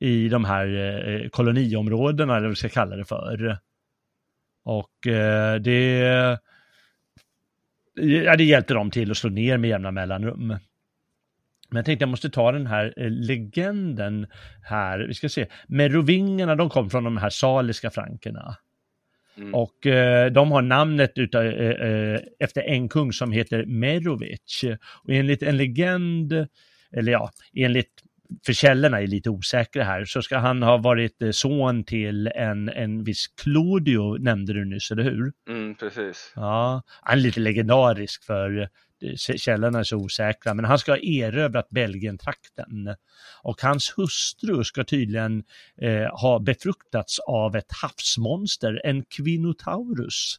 [0.00, 0.66] i de här
[1.08, 3.58] eh, koloniområdena, eller vad vi ska kalla det för.
[4.64, 6.38] Och eh, det
[7.94, 10.46] ja, det hjälpte dem till att slå ner med jämna mellanrum.
[11.68, 14.26] Men jag tänkte jag måste ta den här eh, legenden
[14.62, 14.98] här.
[14.98, 15.46] Vi ska se.
[15.66, 18.56] Merovingerna, de kom från de här saliska frankerna.
[19.36, 19.54] Mm.
[19.54, 24.64] Och eh, de har namnet utav, eh, eh, efter en kung som heter Merovic.
[25.04, 26.46] Och enligt en legend,
[26.92, 27.90] eller ja, enligt
[28.46, 32.68] för källorna är lite osäkra här, så ska han ha varit eh, son till en,
[32.68, 35.32] en viss Claudio, nämnde du nyss, eller hur?
[35.48, 36.32] Mm, precis.
[36.36, 38.68] Ja, han är lite legendarisk för
[39.16, 42.94] källorna är så osäkra, men han ska ha erövrat Belgien-trakten.
[43.42, 45.42] Och hans hustru ska tydligen
[45.82, 50.36] eh, ha befruktats av ett havsmonster, en Quinotaurus.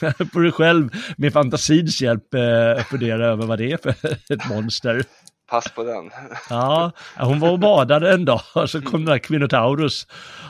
[0.32, 3.94] får du själv med fantasins hjälp eh, fundera över vad det är för
[4.34, 5.02] ett monster.
[5.50, 6.10] Pass på den.
[6.50, 10.06] Ja, hon var och badade en dag och så kom den här Quinotaurus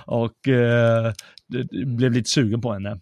[0.06, 1.12] och eh,
[1.86, 3.00] blev lite sugen på henne.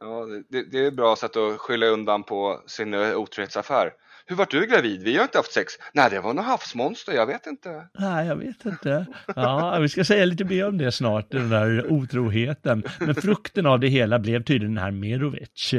[0.00, 3.90] Ja, det, det är ett bra sätt att skylla undan på sin eh, otrohetsaffär.
[4.26, 5.02] Hur vart du gravid?
[5.02, 5.72] Vi har inte haft sex.
[5.92, 7.88] Nej, det var något havsmonster, jag vet inte.
[7.98, 9.06] Nej, jag vet inte.
[9.36, 12.82] Ja, vi ska säga lite mer om det snart, den där otroheten.
[13.00, 15.74] Men frukten av det hela blev tydligen den här Merovic.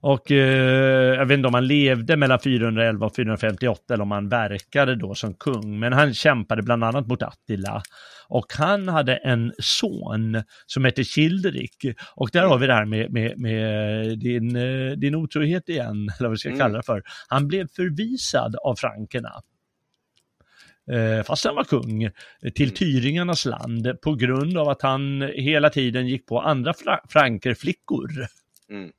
[0.00, 4.28] Och eh, jag vet inte om han levde mellan 411 och 458 eller om han
[4.28, 5.78] verkade då som kung.
[5.78, 7.82] Men han kämpade bland annat mot Attila.
[8.28, 11.86] Och han hade en son som hette Childerik.
[12.14, 16.28] Och där har vi det här med, med, med din, eh, din otrohet igen, eller
[16.28, 16.60] vad vi ska Mm.
[16.60, 17.02] kalla det för.
[17.28, 19.32] Han blev förvisad av frankerna
[20.92, 22.10] eh, fast han var kung, eh,
[22.54, 22.74] till Mm.
[22.74, 28.10] tyringarnas land på grund av att han hela tiden gick på andra fra- frankerflickor
[28.70, 28.90] Mm.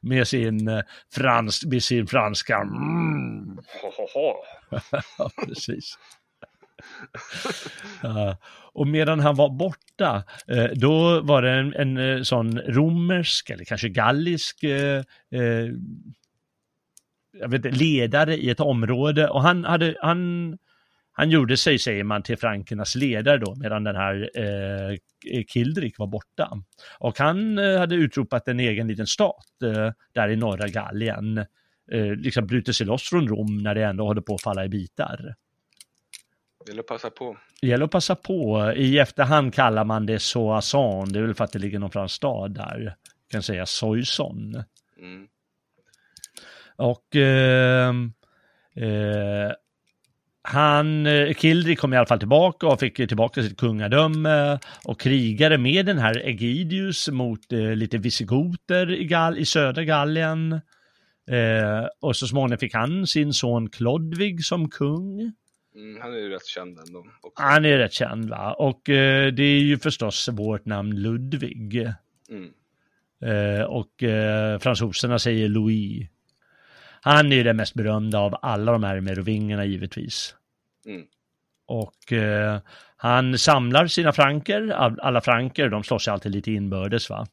[0.00, 0.80] Med sin, eh,
[1.14, 2.56] frans, med sin franska.
[2.56, 3.58] Mm.
[5.18, 5.98] Ja, precis.
[8.02, 8.36] Ja,
[8.72, 13.64] och medan han var borta, eh, då var det en, en eh, sån romersk, eller
[13.64, 14.64] kanske gallisk,
[17.40, 20.52] jag vet ledare i ett område och han hade, han,
[21.18, 24.96] han gjorde sig, säger man, till frankernas ledare då, medan den här eh,
[25.46, 26.50] Kildrik var borta.
[26.98, 31.38] Och han eh, hade utropat en egen liten stat eh, där i norra Gallien.
[31.92, 34.68] Eh, liksom brutit sig loss från Rom när det ändå håller på att falla i
[34.68, 35.34] bitar.
[36.64, 37.36] Det gäller att passa på.
[37.60, 38.72] Det gäller att passa på.
[38.76, 42.14] I efterhand kallar man det Soissons, det är väl för att det ligger någon fransk
[42.14, 42.80] stad där.
[42.80, 44.56] Jag kan säga Soissons.
[44.98, 45.26] Mm.
[46.76, 47.88] Och eh,
[48.74, 49.52] eh,
[50.46, 55.58] han, eh, Kildri kom i alla fall tillbaka och fick tillbaka sitt kungadöme och krigade
[55.58, 60.52] med den här Egidius mot eh, lite visigoter i, Gall, i södra Gallien.
[61.30, 65.20] Eh, och så småningom fick han sin son Klodvig som kung.
[65.74, 66.98] Mm, han är ju rätt känd ändå.
[66.98, 67.42] Också.
[67.42, 71.92] Han är rätt känd va, och eh, det är ju förstås vårt namn Ludvig.
[72.30, 72.50] Mm.
[73.20, 76.08] Eh, och eh, fransoserna säger Louis.
[77.06, 80.34] Han är ju den mest berömda av alla de här merovingerna givetvis.
[80.86, 81.06] Mm.
[81.66, 82.58] Och eh,
[82.96, 87.26] han samlar sina franker, alla franker, de slåss alltid lite inbördes va.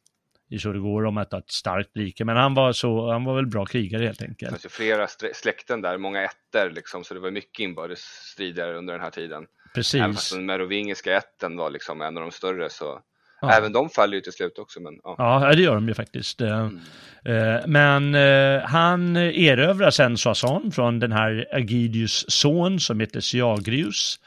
[0.48, 3.10] Det är så det går om att ha ett starkt rike, men han var, så,
[3.10, 4.50] han var väl bra krigare helt Det enkelt.
[4.50, 8.92] fanns ju flera släkten där, många ätter liksom, så det var mycket inbördes strider under
[8.94, 9.36] den här tiden.
[9.36, 10.32] Även fast Precis.
[10.32, 13.00] den merovingiska ätten var liksom en av de större så
[13.48, 13.52] Ja.
[13.52, 14.80] även de faller ju till slut också.
[14.80, 15.14] Men, ja.
[15.18, 16.40] Ja, det gör de ju faktiskt.
[16.40, 16.80] Eh, Mm.
[17.24, 24.20] eh, Men eh, han erövrar sen Soissons från den här Agidius son som heter Siagrius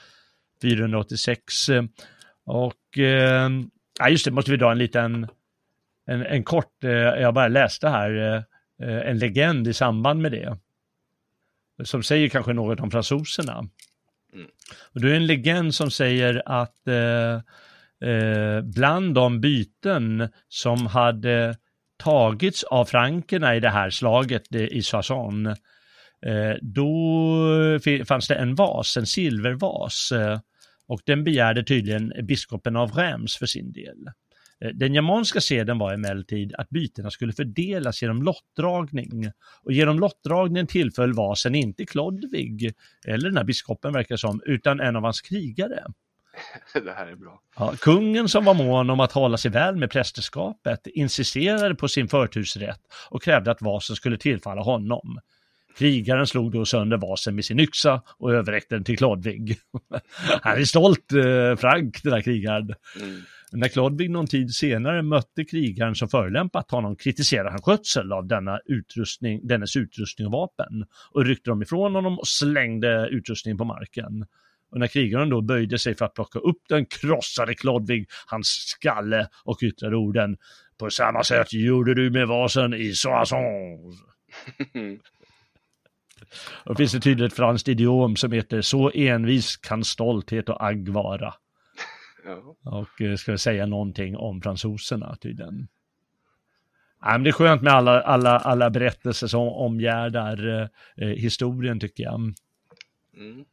[0.62, 1.70] 486.
[1.70, 1.84] eh,
[2.46, 2.98] Och
[4.00, 5.28] ja, just det, måste vi dra en liten,
[6.06, 8.44] en, en kort, jag bara läste här,
[8.82, 10.58] en legend i samband med det.
[11.84, 13.54] Som säger kanske något om fransoserna.
[14.34, 14.48] Mm.
[14.94, 17.42] Och det är en legend som säger att eh,
[18.06, 21.56] eh, bland de byten som hade
[21.98, 25.48] tagits av frankerna i det här slaget i Soissons,
[26.26, 30.40] eh, då fanns det en vas, en silvervas, eh,
[30.88, 34.08] och den begärde tydligen biskopen av Reims för sin del.
[34.62, 39.32] Eh, den germanska seden var emellertid att bytena skulle fördelas genom lottdragning.
[39.64, 42.74] Och genom lottdragningen tillföll vasen inte Klodvig,
[43.08, 45.84] eller den här biskopen verkar det som, utan en av hans krigare.
[46.74, 47.42] det här är bra.
[47.58, 52.08] Ja, kungen som var mån om att hålla sig väl med prästerskapet insisterade på sin
[52.08, 55.20] förtursrätt och krävde att vasen skulle tillfalla honom.
[55.78, 59.58] Krigaren slog då sönder vasen med sin yxa och överräckte den till Klodvig.
[60.42, 62.74] Han är stolt, eh, Frank, den här krigaren.
[63.02, 63.22] Mm.
[63.52, 68.60] När Klodvig någon tid senare mötte krigaren som förolämpat honom kritiserade han skötsel av denna
[68.66, 74.26] utrustning, dennes utrustning och vapen och ryckte dem ifrån honom och slängde utrustningen på marken.
[74.72, 79.28] Och när krigaren då böjde sig för att plocka upp den krossade Klodvig hans skalle
[79.44, 80.38] och yttrade orden
[80.78, 84.02] På samma sätt gjorde du med vasen i Soissons.
[86.66, 90.90] Och det finns ett tydligt franskt idiom som heter Så envis kan stolthet och agg
[90.90, 91.34] vara.
[92.64, 95.68] Och eh, ska vi säga någonting om fransoserna tydligen.
[97.02, 101.80] Ja, men det är skönt med alla, alla, alla berättelser som omgärdar eh, eh, historien
[101.80, 102.14] tycker jag.
[103.18, 103.46] Mm.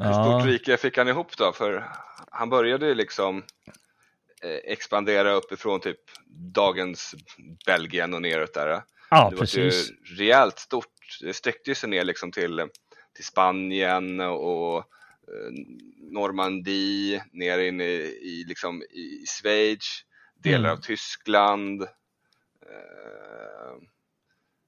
[0.00, 0.24] Hur Ja.
[0.40, 1.52] stort rike fick han ihop då?
[1.52, 1.88] För
[2.30, 3.42] han började ju liksom
[4.42, 6.00] eh, expandera uppifrån typ
[6.54, 7.14] dagens
[7.66, 8.82] Belgien och neråt där.
[9.10, 9.56] Ja, det precis.
[9.56, 10.86] var ju rejält stort.
[11.20, 12.68] Det sträckte sig ner liksom till,
[13.14, 14.84] till Spanien och eh,
[16.12, 17.84] Normandie, ner in i,
[18.22, 20.70] i, liksom, i Schweiz, delar Mm.
[20.72, 21.82] av Tyskland.
[21.82, 21.88] Eh,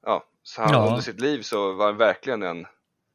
[0.06, 0.86] ja, så han, Ja.
[0.88, 2.66] under sitt liv så var han verkligen en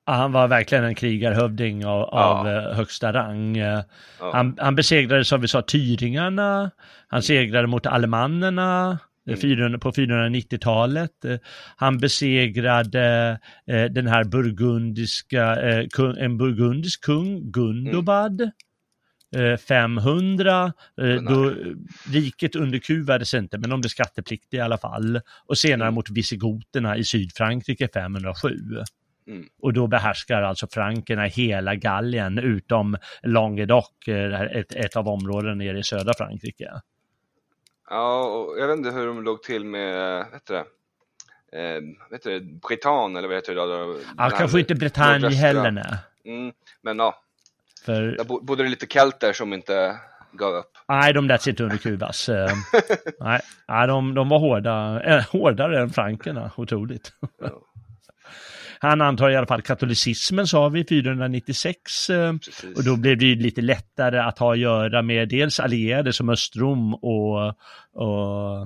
[0.08, 3.56] Han var verkligen en krigarhövding av, av eh, högsta rang.
[3.56, 3.84] Ja.
[4.20, 6.72] Han, han besegrade, som vi sa, tyringarna.
[7.08, 8.98] Han segrade mot allemannerna eh,
[9.28, 9.40] Mm.
[9.40, 11.26] 400, på 490-talet.
[11.26, 11.38] Eh,
[11.76, 18.42] Han besegrade eh, den här burgundiska, eh, kung, en burgundisk kung, Gundobad.
[19.36, 21.54] eh, 500, eh, då
[22.12, 25.22] riket underkuvades inte, men de blev skattepliktiga i alla fall.
[25.48, 25.96] Och senare Mm.
[25.96, 28.50] mot visigoterna i Sydfrankrike 507.
[29.28, 29.48] Mm.
[29.62, 35.80] Och då behärskar alltså frankerna hela Gallien utom Languedoc, eh, ett, ett av områdena nere
[35.80, 36.72] i södra Frankrike.
[37.90, 40.66] Ja, och jag vet inte hur de låg till med, vet du det,
[41.60, 41.82] eh,
[42.12, 43.98] vet du Britann eller vad heter det då?
[44.18, 45.98] Ja, kanske inte Bretagne heller nej.
[46.26, 47.16] Mm, men ja,
[47.86, 49.98] För där bo- bodde det lite kelter som inte
[50.32, 50.72] gav upp.
[50.88, 52.30] nej, de lät sig inte underkuvas.
[52.30, 52.50] Eh,
[53.20, 57.12] nej, nej de, de var hårda, eh, hårdare än frankerna, otroligt.
[57.40, 57.62] Ja,
[58.80, 62.78] Han antar i alla fall katolicismen sa vi 496 eh, precis.
[62.78, 66.30] och då blev det ju lite lättare att ha att göra med dels allierade som
[66.30, 67.48] Östrom och,
[67.94, 68.62] och,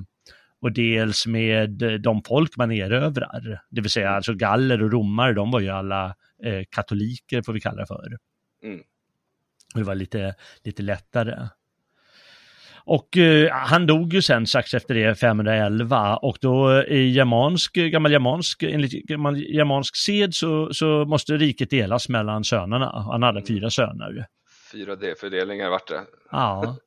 [0.62, 1.70] och dels med
[2.04, 3.62] de folk man erövrar.
[3.70, 7.62] Det vill säga alltså galler och romare, de var ju alla eh, katoliker, får vi
[7.62, 8.18] kalla det för.
[8.64, 8.82] Mm.
[9.74, 11.48] Det var lite, lite lättare.
[12.86, 18.12] Och eh, han dog ju sen strax efter det, 511, och då i germansk, gammal
[18.12, 22.92] germansk, enligt gammal germansk sed så, så måste riket delas mellan sönerna.
[23.12, 24.26] Han hade fyra söner.
[24.72, 26.02] Fyra D-fördelningar vart det.
[26.32, 26.78] Ja.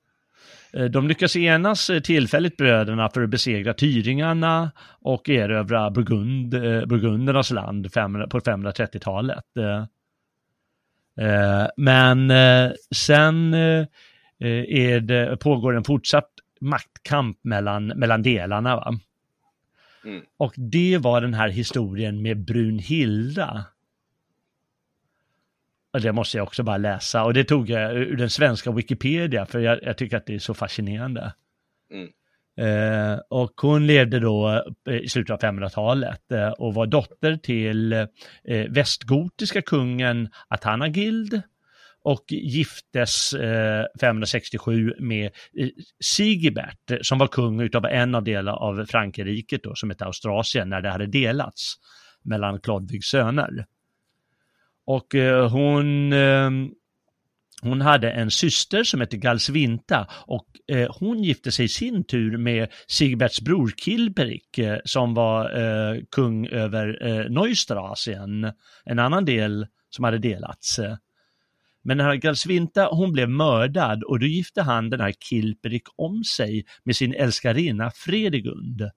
[0.73, 6.87] Eh, De lyckas enas eh, tillfälligt bröderna för att besegra tyringarna och erövra Burgund, eh,
[6.87, 7.93] burgundernas land
[8.31, 9.45] på 530-talet.
[9.59, 9.87] Eh,
[11.27, 13.87] eh, Men eh, sen eh,
[14.39, 16.31] är det, pågår en fortsatt
[16.61, 18.77] maktkamp mellan, mellan delarna.
[18.77, 18.99] Va?
[20.05, 20.23] Mm.
[20.37, 23.65] Och det var den här historien med Brunhilda.
[25.93, 27.25] Och det måste jag också bara läsa.
[27.25, 30.39] Och det tog jag ur den svenska Wikipedia, för jag, jag tycker att det är
[30.39, 31.35] så fascinerande.
[31.91, 32.09] Mm.
[32.57, 37.93] Eh, och hon levde då eh, i slutet av 500-talet eh, och var dotter till
[37.93, 38.07] eh,
[38.69, 41.43] västgotiska kungen Atanagild
[42.05, 45.27] och giftes eh, 567 med
[45.59, 45.69] eh,
[46.01, 50.69] Sigibert eh, som var kung utav en av delar av Frankrike då som hette Austrasien
[50.69, 51.75] när det hade delats
[52.23, 53.67] mellan Klodvigs söner.
[54.87, 55.15] Och
[55.51, 56.71] hon, ehm,
[57.65, 62.37] hon hade en syster som hette Galsvinta och eh, hon gifte sig i sin tur
[62.37, 68.53] med Sigberts bror Kilperik eh, som var eh, kung över eh, Neustrasien,
[68.85, 70.81] en annan del som hade delats.
[71.85, 76.25] Men den här Galsvinta, hon blev mördad och då gifte han den här Kilperik om
[76.25, 78.91] sig med sin älskarinna Fredegund.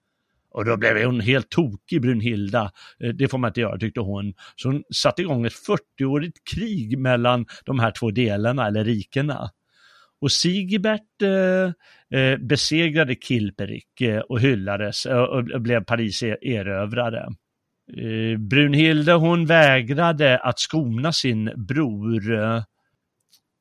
[0.51, 2.72] Och då blev hon helt tokig, Brunhilda.
[2.99, 4.34] Eh, det får man inte göra, tyckte hon.
[4.55, 5.53] Så hon satte igång ett
[5.99, 9.49] 40-årigt krig mellan de här två delarna, eller rikena.
[10.22, 17.27] Och Sigibert eh, eh, besegrade Kilperik eh, och hyllades eh, och blev Paris e- erövrare.
[17.97, 22.34] Eh, Brunhilde, hon vägrade att skona sin bror.
[22.34, 22.64] Eh,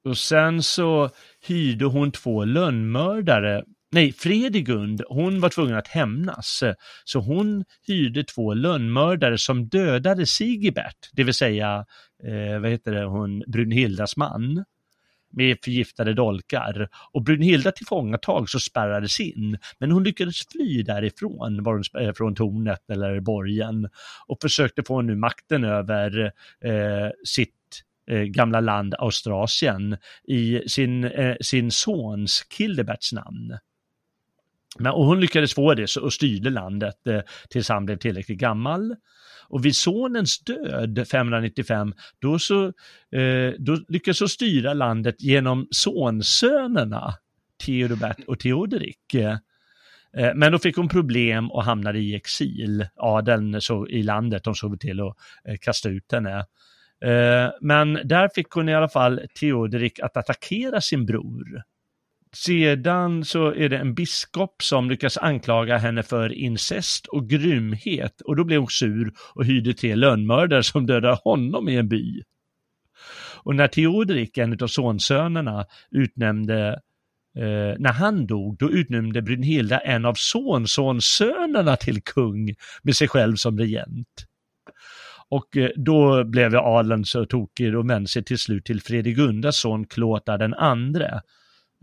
[0.06, 1.10] och sen så
[1.46, 3.62] hyrde hon två lönnmördare
[3.92, 6.62] Nej, Fredigund, hon var tvungen att hämnas.
[7.04, 11.86] Så hon hyrde två lönnmördare som dödade Sigibert, det vill säga,
[12.24, 14.64] eh, vad heter det, hon, Brunhildas man,
[15.32, 16.88] med förgiftade dolkar.
[17.12, 22.34] Och Brunhilda tillfångatags och spärrades in, men hon lyckades fly därifrån, var hon, eh, från
[22.34, 23.88] tornet eller borgen,
[24.26, 26.32] och försökte få nu makten över
[26.64, 27.55] eh, sitt
[28.10, 29.96] eh, gamla land Austrasien
[30.28, 33.58] i sin, eh, sin sons Kildeberts namn.
[34.78, 37.20] Men, och hon lyckades få det så- och styrde landet eh,
[37.50, 38.96] tills han blev tillräckligt gammal.
[39.48, 42.64] Och vid sonens död 595, då, så,
[43.12, 47.14] eh, då lyckades hon styra landet genom sonsönerna
[47.66, 49.14] Theodobert och Theoderik.
[49.14, 49.36] Eh,
[50.34, 52.86] men då fick hon problem och hamnade i exil.
[52.96, 55.16] Adeln så, i landet, de såg till att
[55.48, 56.44] eh, kasta ut henne.
[57.05, 61.62] Eh, men där fick hon i alla fall Theoderik att attackera sin bror.
[62.36, 68.36] Sedan så är det en biskop som lyckas anklaga henne för incest och grymhet och
[68.36, 72.23] då blev hon sur och hyrde tre lönnmördare som dödade honom i en by.
[73.43, 76.68] Och när Theoderik, en av sonsönerna, utnämnde
[77.36, 83.36] eh, när han dog, då utnämnde Brynhilda en av sonsonsönerna till kung med sig själv
[83.36, 84.27] som regent.
[85.30, 89.86] Och eh, då blev adeln så tokig och vände sig till slut till Fredegundas son
[89.86, 91.20] Klåta den andre.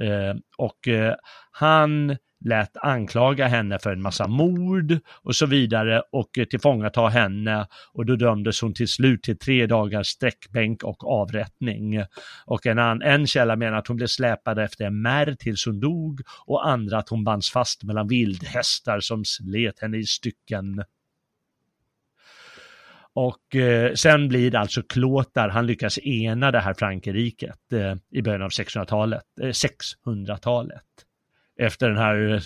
[0.02, 1.16] Eh, och eh,
[1.52, 8.06] han lät anklaga henne för en massa mord och så vidare och tillfångata henne och
[8.06, 12.04] då dömdes hon till slut till tre dagars sträckbänk och avrättning.
[12.46, 15.80] Och en, an, en källa menar att hon blev släpad efter en märr tills hon
[15.80, 20.84] dog och andra att hon bands fast mellan vildhästar som slet henne i stycken.
[23.16, 28.22] Och eh, sen blir det alltså Klåtar, han lyckas ena det här Frankrriket eh, i
[28.22, 30.84] början av 600-talet, eh, 600-talet.
[31.60, 32.42] Efter den här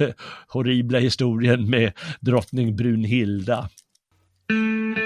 [0.00, 0.08] eh,
[0.48, 3.68] horribla historien med drottning Brunhilda.
[4.50, 4.99] Mm.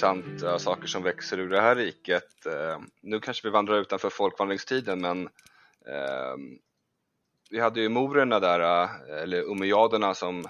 [0.00, 2.46] Intressanta saker som växer ur det här riket.
[2.46, 5.26] Eh, nu kanske vi vandrar utanför folkvandringstiden men
[5.86, 6.36] eh,
[7.50, 10.44] vi hade ju morerna där, eh, eller umayyaderna som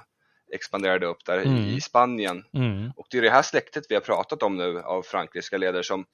[0.53, 1.57] expanderade upp där Mm.
[1.57, 2.45] i Spanien.
[2.53, 2.91] Mm.
[2.97, 6.05] Och det är det här släktet vi har pratat om nu av frankrika ledare som,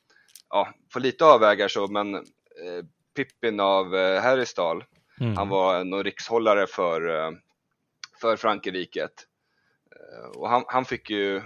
[0.50, 2.22] ja, får lite avvägar så, men eh,
[3.16, 4.22] Pippin av eh,
[5.20, 5.36] Mm.
[5.36, 7.32] han var någon rikshållare för,
[8.20, 9.02] för Frankrike.
[9.02, 11.42] Eh, och han, han fick ju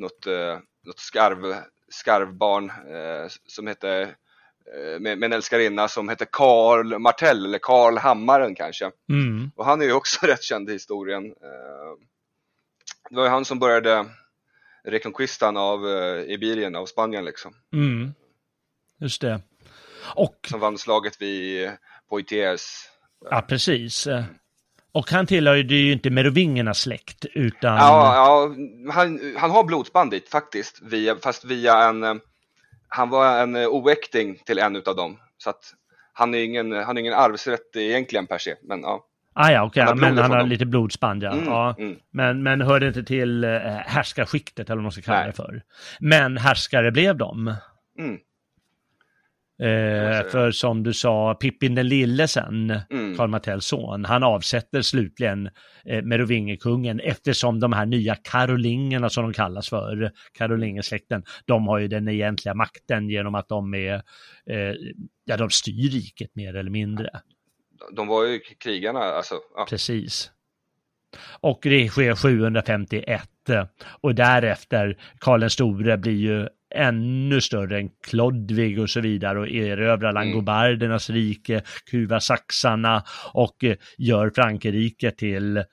[0.00, 1.54] något, eh, något skarv,
[1.88, 3.90] skarvbarn eh, som hette
[4.74, 8.90] eh, med, med en älskarinna som hette Karl Martell eller Karl Hammaren kanske.
[9.08, 9.50] Mm.
[9.56, 11.26] Och han är ju också rätt känd i historien.
[11.26, 11.96] Eh,
[13.10, 14.06] Det var ju han som började
[14.84, 17.54] reconquistan av eh, Ibirien, av Spanien liksom.
[17.72, 18.14] Mm.
[19.00, 19.40] Just det.
[20.14, 21.70] Och, Som vann slaget vid
[22.08, 22.88] Poitiers.
[23.30, 24.06] ja precis.
[24.92, 27.76] Och han tillhör ju inte merovingernas släkt utan...
[27.76, 28.54] Ja, ja
[28.92, 32.14] han, han har blodsband dit faktiskt, via, fast via en, eh,
[32.88, 35.18] han var en eh, oäkting till en utav dem.
[35.38, 35.74] Så att
[36.12, 39.06] han är ingen, han är ingen arvsrätt egentligen per se, men ja.
[39.32, 40.48] Ah, ja, Han blod men han har dem.
[40.48, 41.32] lite blodsband, ja.
[41.32, 41.74] Mm, ja.
[41.78, 41.96] mm.
[42.10, 43.50] Men, men hörde inte till eh,
[43.86, 45.26] härskarskiktet, eller vad man ska kalla Nej.
[45.26, 45.62] det för.
[46.00, 47.54] Men härskare blev de.
[47.98, 48.18] Mm,
[49.60, 53.16] Eh, för som du sa, Pippin den lille sen, mm.
[53.16, 55.50] Karl Martells son, han avsätter slutligen
[55.84, 61.88] eh, merovingekungen eftersom de här nya karolingerna som de kallas för, karolingersläkten, de har ju
[61.88, 63.94] den egentliga makten genom att de är,
[64.46, 64.74] eh,
[65.24, 67.10] ja de styr riket mer eller mindre.
[67.92, 69.34] De var ju krigarna, alltså.
[69.56, 69.66] Ja.
[69.68, 70.30] Precis.
[71.40, 73.64] Och det sker 751 eh,
[74.00, 79.48] och därefter Karl den store blir ju ännu större än Klodvig och så vidare och
[79.48, 83.02] erövrar langobardernas rike, kuvar saxarna
[83.32, 85.64] och eh, gör Frankrike till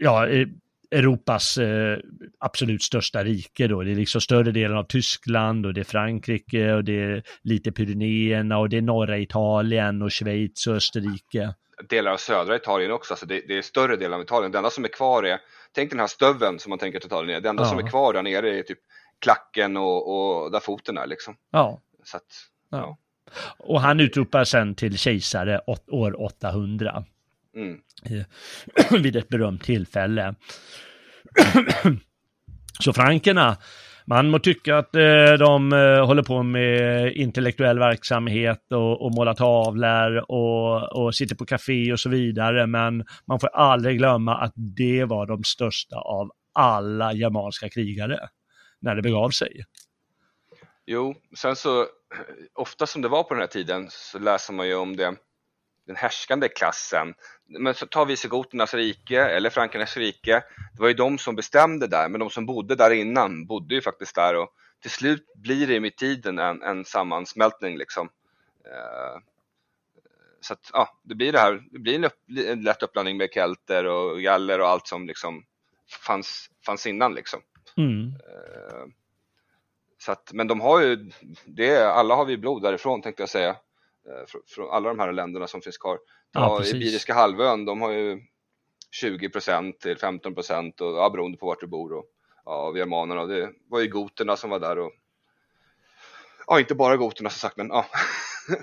[0.00, 0.46] ja, eh,
[0.90, 1.98] Europas eh,
[2.40, 3.82] absolut största rike då.
[3.82, 7.72] Det är liksom större delen av Tyskland och det är Frankrike och det är lite
[7.72, 11.54] Pyrenéerna och det är norra Italien och Schweiz och Österrike.
[11.88, 14.52] delar av södra Italien också, alltså det, det är större delen av Italien.
[14.52, 15.38] Det enda som är kvar är,
[15.74, 17.68] tänk den här stöveln som man tänker att Italien är, det enda Ja.
[17.68, 18.78] som är kvar där nere är typ
[19.20, 21.36] klacken och, och där foten är liksom.
[21.50, 22.22] Ja, Så att,
[22.70, 22.98] Ja.
[23.58, 27.04] Och han utropar sen till kejsare år 800
[27.56, 27.80] mm,
[29.02, 30.34] vid ett berömt tillfälle.
[32.80, 33.56] Så frankerna,
[34.06, 39.34] man må tycka att eh, de eh, håller på med intellektuell verksamhet och, och målar
[39.34, 44.52] tavlor och, och sitter på café och så vidare, men man får aldrig glömma att
[44.56, 48.28] det var de största av alla germanska krigare
[48.80, 49.64] när det begav sig.
[50.86, 51.88] Jo, sen så
[52.54, 55.16] ofta som det var på den här tiden så läser man ju om det,
[55.86, 57.14] den härskande klassen.
[57.46, 60.44] Men så tar visigoternas rike eller frankernas rike.
[60.74, 63.82] Det var ju de som bestämde där, men de som bodde där innan bodde ju
[63.82, 68.08] faktiskt där och till slut blir det med tiden en, en sammansmältning liksom.
[68.64, 69.20] Eh,
[70.40, 73.28] så att ja, det blir det här, det blir en, upp, en lätt uppblandning med
[73.32, 75.44] kelter och galler och allt som liksom
[76.06, 77.40] fanns, fanns innan liksom.
[77.76, 78.06] Mm.
[78.06, 78.86] Eh,
[79.98, 81.10] Så att, men de har ju,
[81.44, 83.50] det, alla har vi blod därifrån tänkte jag säga.
[83.50, 85.98] Eh, Från, alla de här länderna som finns kvar.
[86.32, 86.74] Ja, Ja, precis.
[86.74, 88.20] Iberiska halvön, de har ju
[89.02, 92.04] 20% till 15 procent och ja, beroende på vart du bor och
[92.44, 93.26] ja, germanerna.
[93.26, 94.92] Det var ju goterna som var där och
[96.46, 97.86] ja, inte bara goterna som sagt, men ja.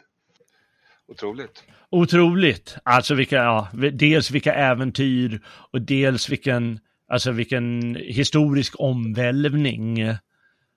[1.07, 1.63] Otroligt.
[1.89, 2.75] Otroligt.
[2.83, 6.79] Alltså vilka, ja, dels vilka äventyr och dels vilken,
[7.13, 10.09] alltså vilken historisk omvälvning.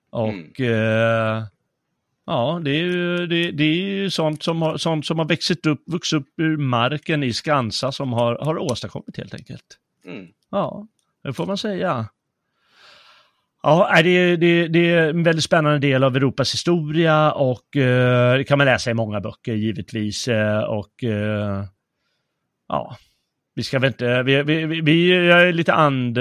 [0.09, 1.43] Och eh,
[2.25, 5.65] ja, det är ju, det, det är ju sånt som har, sånt som har växt
[5.65, 9.77] upp, vuxit upp ur marken i Skansa som har, har åstadkommit helt enkelt.
[10.05, 10.27] Mm.
[10.51, 10.87] Ja,
[11.23, 12.05] det får man säga.
[13.63, 18.43] Ja, det, det, det är en väldigt spännande del av Europas historia och eh, det
[18.43, 20.27] kan man läsa i många böcker givetvis.
[20.27, 21.63] Eh, och eh,
[22.67, 22.97] ja,
[23.57, 26.17] vi ska väl inte, vi, vi, vi, vi är lite, and,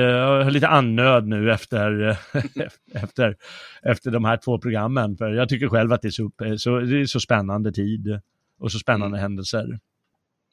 [0.50, 2.10] lite annöd nu efter,
[2.94, 3.36] efter,
[3.82, 5.16] efter de här två programmen.
[5.16, 8.20] För jag tycker själv att det är så, så, det är så spännande tid
[8.58, 9.78] och så spännande händelser.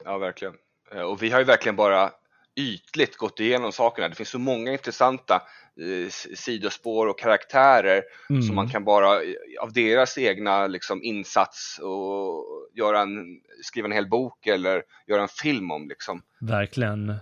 [0.06, 0.54] Ja, verkligen.
[0.96, 2.12] Eh, Och vi har ju verkligen bara
[2.56, 4.10] ytligt gått igenom sakerna.
[4.10, 5.42] Det finns så många intressanta
[5.80, 8.42] eh, sidospår och karaktärer Mm.
[8.42, 13.92] som man kan bara eh, av deras egna liksom, insats och göra en, skriva en
[13.92, 15.88] hel bok eller göra en film om.
[15.88, 16.22] Liksom.
[16.42, 17.16] Verkligen.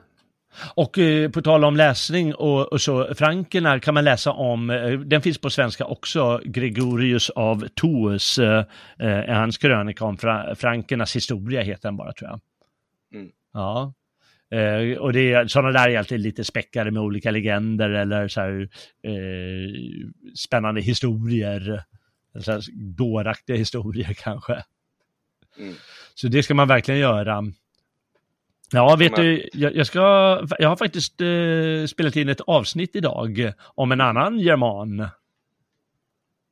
[0.75, 4.91] Och eh, på tal om läsning och, och så, Frankerna kan man läsa om, eh,
[4.91, 8.63] den finns på svenska också, Gregorius av Tours, eh,
[8.97, 12.39] är hans krönika om fra, Frankernas historia heter den bara tror jag.
[13.19, 13.31] Mm.
[13.53, 13.93] Ja.
[14.51, 18.41] Eh, och det är, sådana där är alltid lite späckade med olika legender eller så
[18.41, 18.69] här,
[19.03, 19.71] eh,
[20.35, 21.83] spännande historier.
[22.39, 22.61] Så här,
[22.97, 24.63] dåraktiga historier kanske.
[25.59, 25.73] Mm.
[26.15, 27.43] Så det ska man verkligen göra.
[28.71, 29.99] Ja, vet du, jag, jag, ska,
[30.59, 35.07] jag har faktiskt eh, spelat in ett avsnitt idag om en annan german.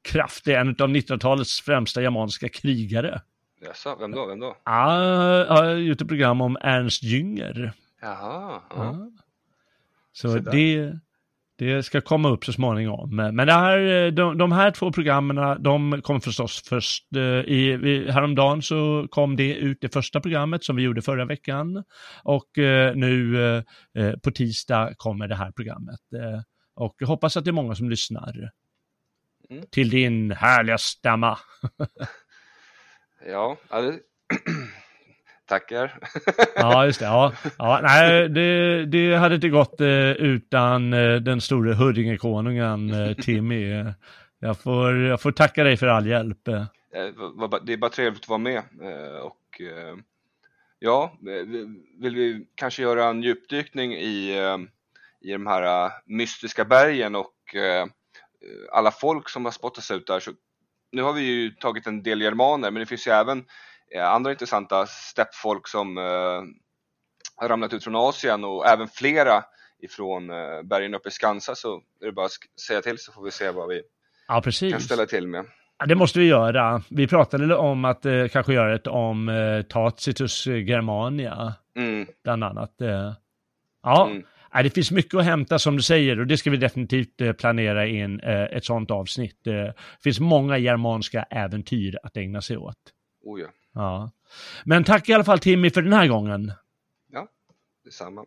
[0.01, 3.21] Kraftig, en av 1900-talets främsta germanska krigare.
[3.61, 4.26] Jaså, vem då?
[4.26, 4.57] Vem då?
[4.65, 5.03] Ja,
[5.38, 7.73] jag har gjort ett program om Ernst Jünger.
[8.01, 8.61] Jaha.
[8.69, 9.11] Ja.
[10.11, 10.99] Så Så det,
[11.57, 13.15] det ska komma upp så småningom.
[13.15, 18.11] Men det här, de, de här två programmen, de kom förstås först eh, i, vi-
[18.11, 21.84] häromdagen så kom det ut det första programmet som vi gjorde förra veckan.
[22.23, 23.38] Och eh, nu
[23.97, 25.99] eh, på tisdag kommer det här programmet.
[26.76, 28.34] Och jag hoppas att det är många som lyssnar.
[29.49, 29.63] Mm.
[29.71, 31.38] Till din härliga stämma.
[33.27, 33.57] Ja.
[35.49, 35.99] Tackar.
[36.55, 37.05] Ja, just det.
[37.05, 43.13] Ja, ja nej, det, det hade inte gått eh, utan eh, den store Huddingekonungen eh,
[43.26, 43.71] Timmy.
[43.71, 43.88] Eh,
[44.39, 46.38] Jag får, jag får tacka dig för all hjälp.
[47.63, 48.63] Det är bara trevligt att vara med
[49.21, 49.61] och
[50.80, 54.31] ja, vi- vill vi kanske göra en djupdykning i,
[55.21, 57.34] i de här mystiska bergen och
[58.71, 60.19] alla folk som har spottats ut där.
[60.19, 60.31] Så
[60.91, 63.45] nu har vi ju tagit en del germaner, men det finns ju även
[63.98, 66.03] andra intressanta steppfolk som eh,
[67.36, 69.44] har ramlat ut från Asien och även flera
[69.82, 72.32] ifrån eh, bergen uppe i Skansa så är det bara att
[72.68, 73.82] säga till så får vi se vad vi
[74.28, 75.45] Ja, kan ställa till med.
[75.80, 76.84] Ja, det måste vi göra.
[76.90, 82.82] Vi pratade om att eh, kanske göra ett om eh, Tacitus Germania, Mm, bland annat.
[82.82, 83.14] Eh.
[83.84, 84.24] Ja, mm.
[84.64, 87.88] det finns mycket att hämta som du säger och det ska vi definitivt eh, planera
[87.88, 89.48] in eh, ett sånt avsnitt.
[89.48, 92.78] Eh, Det finns många germanska äventyr att ägna sig åt.
[93.24, 94.11] Oh ja, Ja.
[94.63, 96.51] Men tack i alla fall Timmy för den här gången.
[97.89, 98.25] detsamma.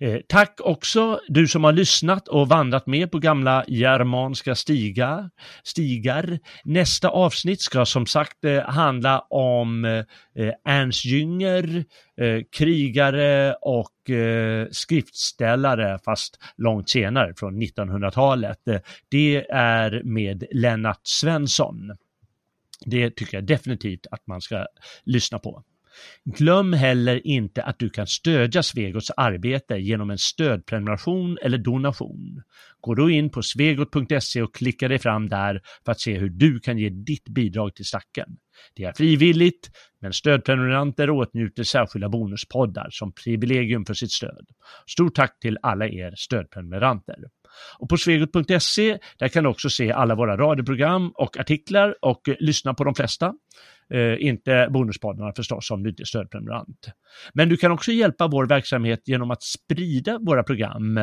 [0.00, 5.30] Eh, tack också du som har lyssnat och vandrat med på gamla germanska stigar.
[5.62, 6.38] stigar.
[6.64, 10.04] Nästa avsnitt ska som sagt eh, handla om eh,
[10.64, 11.84] Ernst Jünger,
[12.20, 18.68] eh, krigare och eh, skriftställare, fast långt senare från 1900-talet.
[18.68, 21.96] Eh, det är med Lennart Svensson.
[22.84, 24.66] Det tycker jag definitivt att man ska
[25.04, 25.64] lyssna på.
[26.24, 32.42] Glöm heller inte att du kan stödja Svegots arbete genom en stödprenumeration eller donation.
[32.80, 36.60] Gå då in på svegot.se och klicka dig fram där för att se hur du
[36.60, 38.36] kan ge ditt bidrag till stacken.
[38.74, 44.46] Det är frivilligt, men stödprenumeranter åtnjuter särskilda bonuspoddar som privilegium för sitt stöd.
[44.86, 47.16] Stort tack till alla er stödprenumeranter.
[47.78, 52.34] Och på svegot.se där kan du också se alla våra radioprogram och artiklar och eh,
[52.40, 53.32] lyssna på de flesta.
[53.90, 56.88] Eh, inte bonuspoddarna förstås om du inte är stödprenumerant.
[57.32, 61.00] Men du kan också hjälpa vår verksamhet genom att sprida våra program.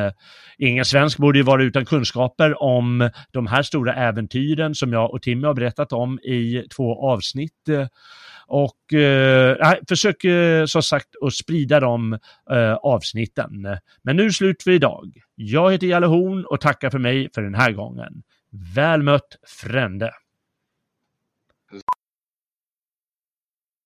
[0.58, 5.22] Ingen svensk borde ju vara utan kunskaper om de här stora äventyren som jag och
[5.22, 7.68] Timmy har berättat om i två avsnitt.
[8.46, 12.18] Och eh, försök eh, som sagt att sprida de
[12.50, 13.50] eh, avsnitten.
[14.02, 15.12] Men nu är det slut för idag.
[15.34, 18.22] Jag heter Jalle Horn och tackar för mig för den här gången.
[18.74, 20.10] Väl mött Frände.